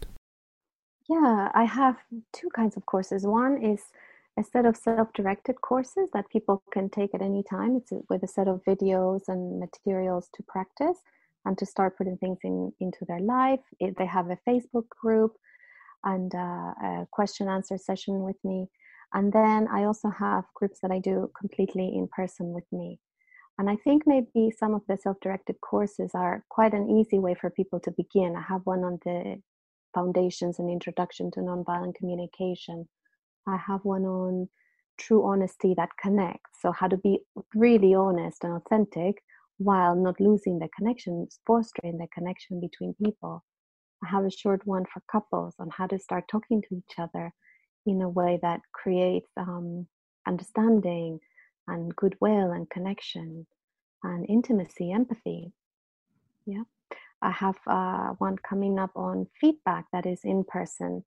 Yeah, 1.11 1.51
I 1.55 1.65
have 1.65 1.97
two 2.33 2.49
kinds 2.57 2.79
of 2.79 2.87
courses. 2.87 3.27
One 3.27 3.63
is 3.63 3.83
a 4.39 4.43
set 4.43 4.65
of 4.65 4.79
self-directed 4.79 5.61
courses 5.61 6.09
that 6.15 6.31
people 6.31 6.63
can 6.73 6.89
take 6.89 7.15
at 7.15 7.21
any 7.21 7.43
time. 7.43 7.77
It's 7.77 7.93
with 8.09 8.23
a 8.23 8.29
set 8.29 8.49
of 8.49 8.65
videos 8.65 9.29
and 9.29 9.61
materials 9.61 10.31
to 10.35 10.43
practice 10.43 11.03
and 11.45 11.59
to 11.59 11.67
start 11.67 11.97
putting 11.99 12.17
things 12.19 12.39
in 12.45 12.73
into 12.81 13.05
their 13.07 13.21
life. 13.21 13.61
It, 13.81 13.97
they 13.99 14.07
have 14.07 14.31
a 14.31 14.39
Facebook 14.49 14.89
group 14.89 15.33
and 16.05 16.35
uh, 16.35 16.39
a 16.39 17.07
question 17.11 17.49
answer 17.49 17.79
session 17.79 18.23
with 18.23 18.37
me. 18.45 18.69
And 19.15 19.33
then 19.33 19.69
I 19.69 19.85
also 19.85 20.11
have 20.11 20.45
groups 20.55 20.81
that 20.83 20.91
I 20.91 20.99
do 20.99 21.31
completely 21.39 21.93
in 21.95 22.09
person 22.09 22.53
with 22.53 22.65
me. 22.73 22.99
And 23.59 23.69
I 23.69 23.77
think 23.77 24.05
maybe 24.07 24.51
some 24.59 24.75
of 24.75 24.83
the 24.89 24.97
self 24.97 25.19
directed 25.21 25.61
courses 25.61 26.13
are 26.15 26.45
quite 26.49 26.75
an 26.75 26.91
easy 26.91 27.19
way 27.19 27.35
for 27.35 27.51
people 27.51 27.81
to 27.81 27.91
begin. 27.93 28.35
I 28.37 28.43
have 28.43 28.63
one 28.65 28.85
on 28.85 28.99
the 29.05 29.41
foundations 29.95 30.59
and 30.59 30.71
introduction 30.71 31.31
to 31.33 31.41
nonviolent 31.41 31.95
communication 31.97 32.89
I 33.47 33.57
have 33.57 33.81
one 33.85 34.05
on 34.05 34.49
true 34.99 35.25
honesty 35.25 35.75
that 35.77 35.91
connects. 36.01 36.61
So, 36.61 36.73
how 36.73 36.89
to 36.89 36.97
be 36.97 37.21
really 37.55 37.95
honest 37.95 38.45
and 38.45 38.55
authentic 38.55 39.23
while 39.63 39.95
not 39.95 40.21
losing 40.21 40.59
the 40.59 40.69
connections, 40.77 41.39
fostering 41.47 41.99
the 41.99 42.09
connection 42.15 42.61
between 42.61 42.95
people. 42.95 43.45
I 44.05 44.09
have 44.09 44.25
a 44.25 44.31
short 44.31 44.67
one 44.67 44.85
for 44.93 45.03
couples 45.11 45.55
on 45.59 45.69
how 45.71 45.87
to 45.87 45.99
start 45.99 46.25
talking 46.31 46.63
to 46.63 46.77
each 46.77 46.99
other 46.99 47.33
in 47.87 48.03
a 48.03 48.09
way 48.09 48.39
that 48.43 48.61
creates 48.73 49.31
um, 49.37 49.87
understanding 50.27 51.19
and 51.69 51.95
goodwill 51.95 52.53
and 52.53 52.69
connection 52.71 53.47
and 54.03 54.27
intimacy, 54.29 54.91
empathy. 54.93 55.53
Yeah. 56.47 56.65
I 57.23 57.31
have 57.31 57.59
uh, 57.69 58.15
one 58.19 58.37
coming 58.49 58.79
up 58.79 58.91
on 58.97 59.29
feedback 59.41 59.87
that 59.93 60.07
is 60.07 60.21
in 60.25 60.43
person 60.45 61.05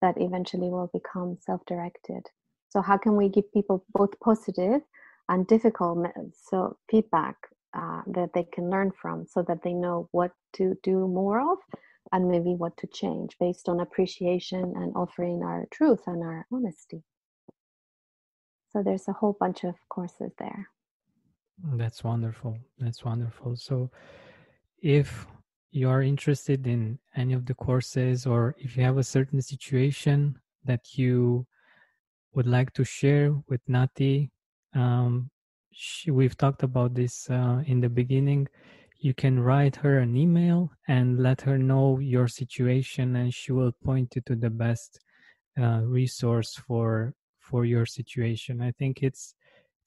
that 0.00 0.14
eventually 0.18 0.70
will 0.70 0.90
become 0.92 1.36
self-directed 1.40 2.22
so 2.68 2.82
how 2.82 2.96
can 2.96 3.16
we 3.16 3.28
give 3.28 3.50
people 3.52 3.84
both 3.92 4.10
positive 4.20 4.82
and 5.28 5.46
difficult 5.46 6.06
so 6.34 6.76
feedback 6.90 7.36
uh, 7.78 8.02
that 8.08 8.30
they 8.34 8.44
can 8.52 8.68
learn 8.70 8.90
from 9.00 9.24
so 9.26 9.42
that 9.46 9.62
they 9.62 9.72
know 9.72 10.08
what 10.12 10.32
to 10.54 10.74
do 10.82 11.06
more 11.06 11.40
of 11.52 11.58
and 12.12 12.28
maybe 12.28 12.54
what 12.54 12.76
to 12.78 12.86
change 12.88 13.36
based 13.38 13.68
on 13.68 13.80
appreciation 13.80 14.64
and 14.76 14.92
offering 14.96 15.42
our 15.42 15.66
truth 15.70 16.00
and 16.06 16.22
our 16.22 16.46
honesty. 16.52 17.02
So 18.70 18.82
there's 18.82 19.08
a 19.08 19.12
whole 19.12 19.36
bunch 19.38 19.64
of 19.64 19.74
courses 19.88 20.32
there. 20.38 20.68
That's 21.74 22.02
wonderful. 22.02 22.58
That's 22.78 23.04
wonderful. 23.04 23.56
So 23.56 23.90
if 24.80 25.26
you 25.70 25.88
are 25.88 26.02
interested 26.02 26.66
in 26.66 26.98
any 27.16 27.34
of 27.34 27.46
the 27.46 27.54
courses 27.54 28.26
or 28.26 28.54
if 28.58 28.76
you 28.76 28.82
have 28.82 28.98
a 28.98 29.04
certain 29.04 29.42
situation 29.42 30.38
that 30.64 30.98
you 30.98 31.46
would 32.34 32.46
like 32.46 32.72
to 32.74 32.84
share 32.84 33.34
with 33.48 33.60
Nati, 33.68 34.30
um, 34.74 35.30
we've 36.08 36.36
talked 36.36 36.62
about 36.62 36.94
this 36.94 37.28
uh, 37.30 37.62
in 37.66 37.80
the 37.80 37.88
beginning. 37.88 38.48
You 39.00 39.14
can 39.14 39.38
write 39.38 39.76
her 39.76 39.98
an 39.98 40.16
email 40.16 40.70
and 40.88 41.20
let 41.20 41.40
her 41.42 41.58
know 41.58 41.98
your 41.98 42.28
situation, 42.28 43.16
and 43.16 43.32
she 43.32 43.52
will 43.52 43.72
point 43.84 44.16
you 44.16 44.22
to 44.26 44.34
the 44.34 44.50
best 44.50 45.00
uh, 45.60 45.80
resource 45.84 46.54
for 46.54 47.14
for 47.38 47.64
your 47.64 47.86
situation. 47.86 48.60
I 48.60 48.72
think 48.72 49.02
it's 49.02 49.34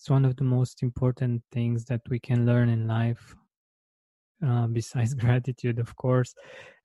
it's 0.02 0.10
one 0.10 0.26
of 0.26 0.36
the 0.36 0.44
most 0.44 0.82
important 0.82 1.44
things 1.52 1.86
that 1.86 2.02
we 2.10 2.20
can 2.20 2.44
learn 2.44 2.70
in 2.70 2.88
life 2.88 3.36
uh, 4.44 4.66
besides 4.80 5.14
gratitude 5.14 5.78
of 5.78 5.96
course 5.96 6.34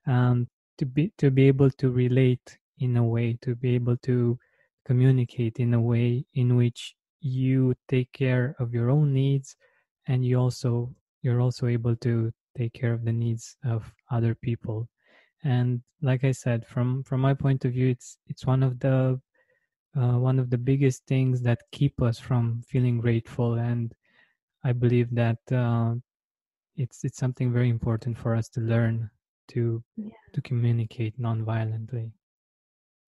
um, 0.06 0.46
to 0.76 0.84
be 0.84 1.10
to 1.16 1.30
be 1.30 1.48
able 1.48 1.70
to 1.70 1.90
relate 1.90 2.58
in 2.78 2.94
a 2.98 3.02
way 3.02 3.38
to 3.40 3.54
be 3.54 3.74
able 3.74 3.96
to 3.96 4.38
communicate 4.84 5.58
in 5.58 5.72
a 5.72 5.80
way 5.80 6.26
in 6.34 6.56
which 6.56 6.94
you 7.20 7.74
take 7.88 8.12
care 8.12 8.54
of 8.58 8.74
your 8.74 8.90
own 8.90 9.12
needs 9.12 9.56
and 10.06 10.24
you 10.24 10.38
also 10.38 10.94
you're 11.22 11.40
also 11.40 11.66
able 11.66 11.96
to 11.96 12.32
take 12.56 12.72
care 12.72 12.92
of 12.92 13.04
the 13.04 13.12
needs 13.12 13.56
of 13.64 13.92
other 14.10 14.34
people. 14.34 14.88
And 15.44 15.82
like 16.02 16.24
i 16.24 16.32
said 16.32 16.66
from 16.66 17.02
from 17.04 17.20
my 17.20 17.34
point 17.34 17.64
of 17.64 17.72
view 17.72 17.88
it's 17.88 18.18
it's 18.26 18.44
one 18.46 18.62
of 18.62 18.78
the 18.80 19.18
uh, 19.96 20.18
one 20.18 20.38
of 20.38 20.50
the 20.50 20.58
biggest 20.58 21.06
things 21.06 21.40
that 21.42 21.60
keep 21.72 22.02
us 22.02 22.18
from 22.18 22.62
feeling 22.68 22.98
grateful. 23.00 23.54
And 23.54 23.94
i 24.64 24.72
believe 24.72 25.14
that 25.14 25.38
uh, 25.52 25.94
it's 26.76 27.04
it's 27.04 27.18
something 27.18 27.52
very 27.52 27.68
important 27.70 28.18
for 28.18 28.34
us 28.34 28.48
to 28.50 28.60
learn 28.60 29.10
to 29.48 29.82
Yeah. 29.96 30.10
to 30.34 30.42
communicate 30.42 31.18
non-violently 31.18 32.12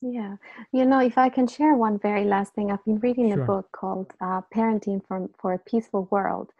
Yeah, 0.00 0.36
you 0.72 0.84
know, 0.84 1.00
if 1.00 1.16
I 1.18 1.28
can 1.28 1.46
share 1.46 1.74
one 1.74 1.98
very 1.98 2.24
last 2.24 2.54
thing, 2.54 2.70
I've 2.70 2.84
been 2.84 2.98
reading 3.00 3.32
a 3.32 3.38
book 3.38 3.70
called 3.72 4.12
uh, 4.20 4.42
Parenting 4.54 5.04
for, 5.06 5.28
for 5.38 5.52
a 5.52 5.58
Peaceful 5.58 6.08
World. 6.10 6.52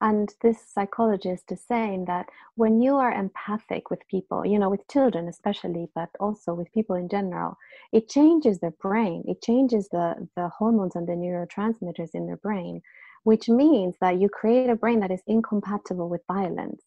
And 0.00 0.34
this 0.42 0.60
psychologist 0.60 1.50
is 1.52 1.62
saying 1.62 2.04
that 2.06 2.28
when 2.56 2.82
you 2.82 2.96
are 2.96 3.12
empathic 3.12 3.90
with 3.90 4.06
people, 4.08 4.44
you 4.44 4.58
know, 4.58 4.68
with 4.70 4.86
children 4.88 5.28
especially, 5.28 5.88
but 5.94 6.10
also 6.20 6.52
with 6.54 6.72
people 6.72 6.96
in 6.96 7.08
general, 7.08 7.56
it 7.92 8.08
changes 8.08 8.58
their 8.58 8.72
brain. 8.72 9.24
It 9.26 9.40
changes 9.40 9.88
the, 9.88 10.28
the 10.36 10.48
hormones 10.48 10.94
and 10.96 11.06
the 11.08 11.12
neurotransmitters 11.12 12.10
in 12.14 12.26
their 12.26 12.36
brain, 12.36 12.82
which 13.22 13.48
means 13.48 13.96
that 14.00 14.20
you 14.20 14.28
create 14.28 14.68
a 14.68 14.76
brain 14.76 15.00
that 15.00 15.10
is 15.12 15.22
incompatible 15.26 16.08
with 16.08 16.22
violence. 16.26 16.82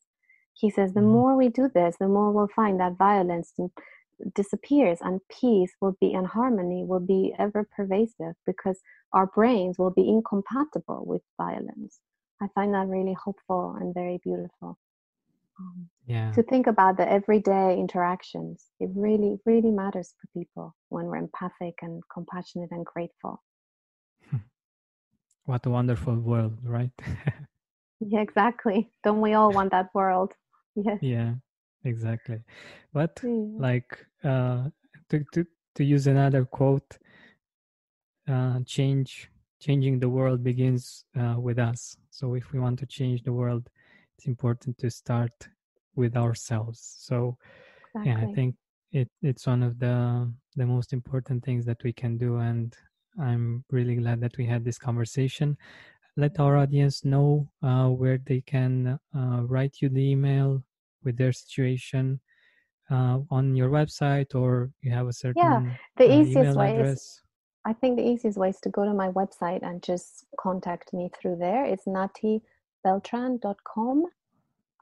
He 0.54 0.70
says 0.70 0.94
the 0.94 1.02
Mhm. 1.02 1.04
more 1.04 1.38
we 1.38 1.48
do 1.48 1.70
this, 1.70 1.96
the 1.98 2.10
more 2.10 2.32
we'll 2.34 2.50
find 2.50 2.80
that 2.82 2.98
violence 2.98 3.54
disappears 4.36 5.00
and 5.02 5.22
peace 5.30 5.74
will 5.82 5.96
be 6.02 6.14
and 6.14 6.28
harmony 6.28 6.84
will 6.84 7.00
be 7.00 7.34
ever 7.40 7.68
pervasive 7.76 8.36
because 8.46 8.80
our 9.14 9.28
brains 9.28 9.78
will 9.78 9.92
be 9.92 10.08
incompatible 10.08 11.04
with 11.06 11.22
violence. 11.38 12.00
I 12.42 12.48
find 12.54 12.74
that 12.74 12.88
really 12.88 13.14
hopeful 13.14 13.78
and 13.80 13.94
very 13.94 14.20
beautiful. 14.24 14.78
Um, 15.60 15.90
yeah 16.06 16.32
to 16.34 16.44
think 16.44 16.68
about 16.68 16.98
the 16.98 17.12
everyday 17.12 17.78
interactions, 17.80 18.66
it 18.80 18.90
really, 18.96 19.40
really 19.46 19.72
matters 19.72 20.14
for 20.20 20.28
people 20.40 20.76
when 20.90 21.06
we're 21.06 21.16
empathic 21.18 21.76
and 21.82 22.04
compassionate 22.14 22.70
and 22.72 22.86
grateful. 22.86 23.42
what 25.46 25.66
a 25.66 25.70
wonderful 25.70 26.16
world 26.16 26.58
right 26.64 26.92
Yeah, 28.00 28.22
exactly. 28.22 28.92
Don't 29.04 29.22
we 29.22 29.34
all 29.34 29.52
want 29.52 29.72
that 29.72 29.90
world? 29.94 30.34
Yes. 30.80 31.00
yeah 31.02 31.34
exactly 31.86 32.40
but 32.94 33.20
like 33.58 34.06
uh 34.24 34.70
to 35.10 35.24
to 35.34 35.46
to 35.76 35.84
use 35.84 36.08
another 36.08 36.46
quote 36.46 36.98
uh 38.28 38.60
change 38.66 39.30
changing 39.60 40.00
the 40.00 40.10
world 40.10 40.44
begins 40.44 41.04
uh, 41.20 41.36
with 41.40 41.58
us. 41.58 41.98
So 42.12 42.36
if 42.36 42.52
we 42.52 42.60
want 42.60 42.78
to 42.80 42.86
change 42.86 43.24
the 43.24 43.34
world 43.34 43.70
it's 44.18 44.28
important 44.28 44.78
to 44.80 44.90
start 44.90 45.50
with 45.96 46.16
ourselves. 46.16 46.80
So 46.80 47.38
Exactly. 47.96 48.04
yeah 48.04 48.18
i 48.20 48.28
think 48.28 48.56
it 48.92 49.10
it's 49.22 49.48
one 49.48 49.64
of 49.64 49.80
the 49.80 50.32
the 50.56 50.66
most 50.66 50.94
important 50.94 51.44
things 51.46 51.66
that 51.66 51.84
we 51.84 51.94
can 51.94 52.18
do 52.18 52.38
and 52.38 52.78
i'm 53.20 53.66
really 53.72 53.96
glad 53.96 54.22
that 54.22 54.38
we 54.38 54.46
had 54.46 54.64
this 54.66 54.78
conversation. 54.80 55.58
Let 56.18 56.40
our 56.40 56.58
audience 56.58 57.06
know 57.06 57.52
uh, 57.64 57.90
where 57.90 58.18
they 58.18 58.42
can 58.42 59.00
uh, 59.16 59.42
write 59.46 59.82
you 59.82 59.90
the 59.90 60.12
email 60.12 60.64
with 61.04 61.18
their 61.18 61.34
situation 61.34 62.22
uh, 62.90 63.20
on 63.30 63.56
your 63.56 63.70
website 63.70 64.34
or 64.36 64.72
you 64.82 64.92
have 64.92 65.08
a 65.08 65.14
certain 65.14 65.42
yeah 65.42 65.62
the 65.98 66.06
uh, 66.06 66.20
easiest 66.22 66.38
email 66.38 66.56
way 66.58 66.80
is 66.92 67.22
I 67.66 67.74
think 67.74 67.98
the 67.98 68.08
easiest 68.08 68.38
way 68.38 68.50
is 68.50 68.60
to 68.62 68.70
go 68.70 68.86
to 68.86 68.94
my 68.94 69.10
website 69.10 69.62
and 69.62 69.84
just 69.84 70.26
contact 70.40 70.94
me 70.94 71.10
through 71.20 71.36
there. 71.36 71.66
It's 71.66 71.86
natibeltran.com 72.86 74.06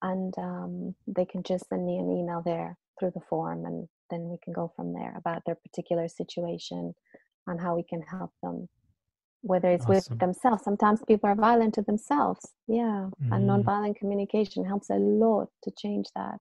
and 0.04 0.34
um, 0.38 0.96
they 1.08 1.26
can 1.26 1.42
just 1.42 1.68
send 1.70 1.84
me 1.86 1.98
an 1.98 2.12
email 2.12 2.42
there 2.46 2.78
through 3.00 3.12
the 3.16 3.22
form 3.22 3.66
and 3.66 3.88
then 4.12 4.30
we 4.30 4.38
can 4.44 4.54
go 4.54 4.72
from 4.76 4.94
there 4.94 5.16
about 5.18 5.42
their 5.46 5.56
particular 5.56 6.08
situation 6.08 6.94
and 7.48 7.60
how 7.60 7.76
we 7.76 7.82
can 7.84 8.04
help 8.04 8.32
them. 8.44 8.70
Whether 9.42 9.70
it's 9.72 9.88
Awesome. 9.88 10.14
with 10.14 10.20
themselves, 10.20 10.64
sometimes 10.64 11.02
people 11.08 11.28
are 11.30 11.36
violent 11.36 11.74
to 11.76 11.82
themselves. 11.82 12.54
Yeah. 12.68 13.10
And 13.32 13.50
Mhm. 13.50 13.64
nonviolent 13.66 13.96
communication 13.96 14.64
helps 14.64 14.92
a 14.92 14.96
lot 14.96 15.50
to 15.64 15.72
change 15.72 16.08
that, 16.16 16.40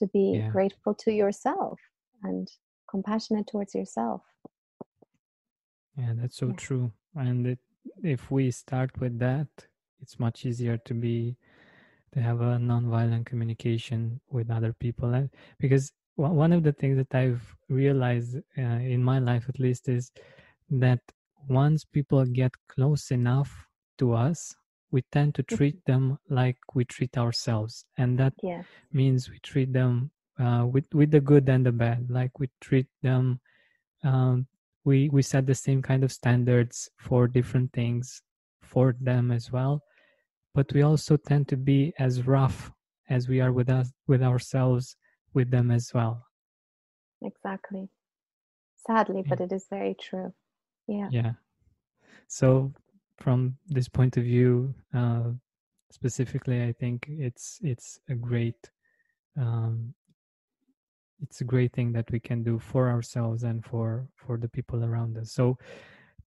to 0.00 0.06
be 0.08 0.40
Yeah. 0.40 0.50
grateful 0.50 0.94
to 0.94 1.12
yourself 1.12 1.78
and 2.24 2.48
compassionate 2.90 3.46
towards 3.46 3.74
yourself. 3.74 4.22
Yeah, 5.96 6.14
that's 6.16 6.36
so 6.36 6.48
Yeah. 6.48 6.56
true. 6.56 6.92
And 7.14 7.46
it, 7.46 7.58
if 8.02 8.30
we 8.30 8.50
start 8.50 8.98
with 9.00 9.18
that, 9.20 9.48
it's 10.00 10.18
much 10.18 10.46
easier 10.46 10.78
to 10.78 10.94
be 10.94 11.36
to 12.12 12.20
have 12.20 12.40
a 12.40 12.58
nonviolent 12.58 13.26
communication 13.26 14.20
with 14.30 14.50
other 14.50 14.72
people. 14.72 15.14
And 15.14 15.30
because 15.58 15.92
one 16.16 16.52
of 16.52 16.62
the 16.64 16.72
things 16.72 16.96
that 16.96 17.14
I've 17.14 17.56
realized 17.68 18.36
uh, 18.58 18.62
in 18.62 19.02
my 19.04 19.18
life, 19.20 19.46
at 19.48 19.60
least, 19.60 19.88
is 19.88 20.10
that 20.70 21.00
once 21.48 21.84
people 21.84 22.24
get 22.24 22.52
close 22.68 23.10
enough 23.10 23.66
to 23.98 24.14
us, 24.14 24.54
we 24.90 25.02
tend 25.12 25.34
to 25.36 25.42
treat 25.42 25.84
them 25.86 26.18
like 26.28 26.58
we 26.74 26.84
treat 26.84 27.16
ourselves, 27.16 27.84
and 27.96 28.18
that 28.18 28.34
Yes. 28.42 28.64
means 28.92 29.30
we 29.30 29.38
treat 29.40 29.72
them 29.72 30.10
uh, 30.38 30.66
with 30.66 30.86
with 30.94 31.10
the 31.10 31.20
good 31.20 31.48
and 31.48 31.64
the 31.66 31.72
bad. 31.72 32.10
Like 32.10 32.38
we 32.38 32.50
treat 32.60 32.86
them, 33.02 33.40
um, 34.02 34.46
we 34.84 35.08
we 35.08 35.22
set 35.22 35.46
the 35.46 35.54
same 35.54 35.82
kind 35.82 36.02
of 36.04 36.12
standards 36.12 36.90
for 36.98 37.28
different 37.28 37.72
things 37.72 38.22
for 38.62 38.94
them 39.00 39.30
as 39.30 39.50
well. 39.52 39.82
But 40.54 40.72
we 40.72 40.82
also 40.82 41.16
tend 41.16 41.48
to 41.48 41.56
be 41.56 41.92
as 41.98 42.26
rough 42.26 42.72
as 43.08 43.28
we 43.28 43.40
are 43.40 43.52
with 43.52 43.68
us 43.70 43.92
with 44.06 44.22
ourselves 44.22 44.96
with 45.34 45.50
them 45.50 45.70
as 45.70 45.92
well. 45.94 46.26
Exactly. 47.22 47.88
Sadly, 48.86 49.22
Yeah. 49.24 49.28
but 49.28 49.40
it 49.40 49.52
is 49.52 49.66
very 49.68 49.94
true. 49.94 50.32
Yeah. 50.86 51.10
Yeah. 51.10 51.32
So 52.28 52.72
from 53.20 53.56
this 53.68 53.88
point 53.88 54.16
of 54.16 54.24
view, 54.24 54.74
uh, 54.94 55.30
specifically, 55.90 56.62
I 56.62 56.72
think 56.72 57.06
it's 57.08 57.58
it's 57.62 58.00
a 58.08 58.14
great 58.14 58.70
um, 59.36 59.94
it's 61.22 61.40
a 61.40 61.44
great 61.44 61.72
thing 61.72 61.92
that 61.92 62.10
we 62.10 62.18
can 62.18 62.42
do 62.42 62.58
for 62.58 62.88
ourselves 62.88 63.44
and 63.44 63.64
for 63.64 64.08
for 64.16 64.38
the 64.38 64.48
people 64.48 64.84
around 64.84 65.18
us. 65.18 65.32
So 65.32 65.58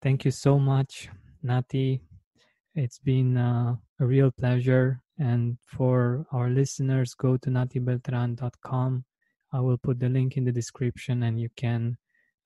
thank 0.02 0.24
you 0.24 0.30
so 0.30 0.58
much, 0.58 1.08
Nati. 1.42 2.00
It's 2.74 2.98
been 2.98 3.36
uh, 3.36 3.76
a 4.00 4.06
real 4.06 4.30
pleasure. 4.30 5.00
And 5.18 5.58
for 5.66 6.24
our 6.32 6.48
listeners, 6.48 7.14
go 7.14 7.36
to 7.36 7.50
natibeltran.com. 7.50 9.04
I 9.52 9.60
will 9.60 9.76
put 9.76 9.98
the 9.98 10.08
link 10.08 10.36
in 10.36 10.44
the 10.44 10.52
description 10.52 11.24
and 11.24 11.38
you 11.38 11.50
can 11.56 11.98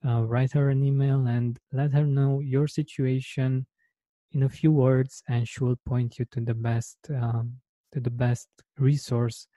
uh, 0.05 0.23
write 0.23 0.51
her 0.53 0.69
an 0.69 0.83
email 0.83 1.27
and 1.27 1.57
let 1.71 1.93
her 1.93 2.05
know 2.05 2.41
your 2.41 2.67
situation 2.67 3.65
in 4.31 4.43
a 4.43 4.49
few 4.49 4.71
words 4.71 5.23
and 5.27 5.47
she 5.47 5.63
will 5.63 5.77
point 5.85 6.19
you 6.19 6.25
to 6.31 6.41
the 6.41 6.53
best 6.53 6.97
um, 7.09 7.57
to 7.91 7.99
the 7.99 8.09
best 8.09 8.49
resource 8.77 9.47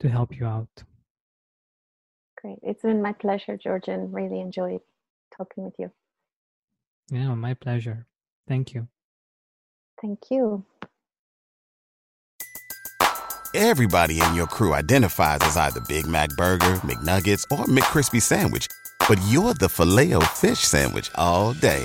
to 0.00 0.08
help 0.08 0.36
you 0.36 0.46
out 0.46 0.68
Great. 2.40 2.58
It's 2.62 2.82
been 2.82 3.02
my 3.02 3.12
pleasure, 3.12 3.56
Georgian. 3.56 4.12
Really 4.12 4.40
enjoyed 4.40 4.80
talking 5.36 5.64
with 5.64 5.74
you. 5.78 5.90
yeah 7.10 7.34
my 7.34 7.54
pleasure 7.54 8.06
thank 8.46 8.74
you 8.74 8.88
Thank 10.00 10.30
you. 10.30 10.64
Everybody 13.54 14.20
in 14.20 14.34
your 14.34 14.46
crew 14.46 14.74
identifies 14.74 15.38
as 15.42 15.56
either 15.56 15.80
Big 15.88 16.06
Mac 16.06 16.28
Burger, 16.36 16.74
McNuggets, 16.86 17.44
or 17.50 17.64
McCrispy 17.64 18.22
Sandwich. 18.22 18.68
But 19.08 19.18
you're 19.26 19.54
the 19.54 19.68
filet 19.68 20.14
o 20.14 20.20
fish 20.20 20.60
Sandwich 20.60 21.10
all 21.14 21.54
day. 21.54 21.84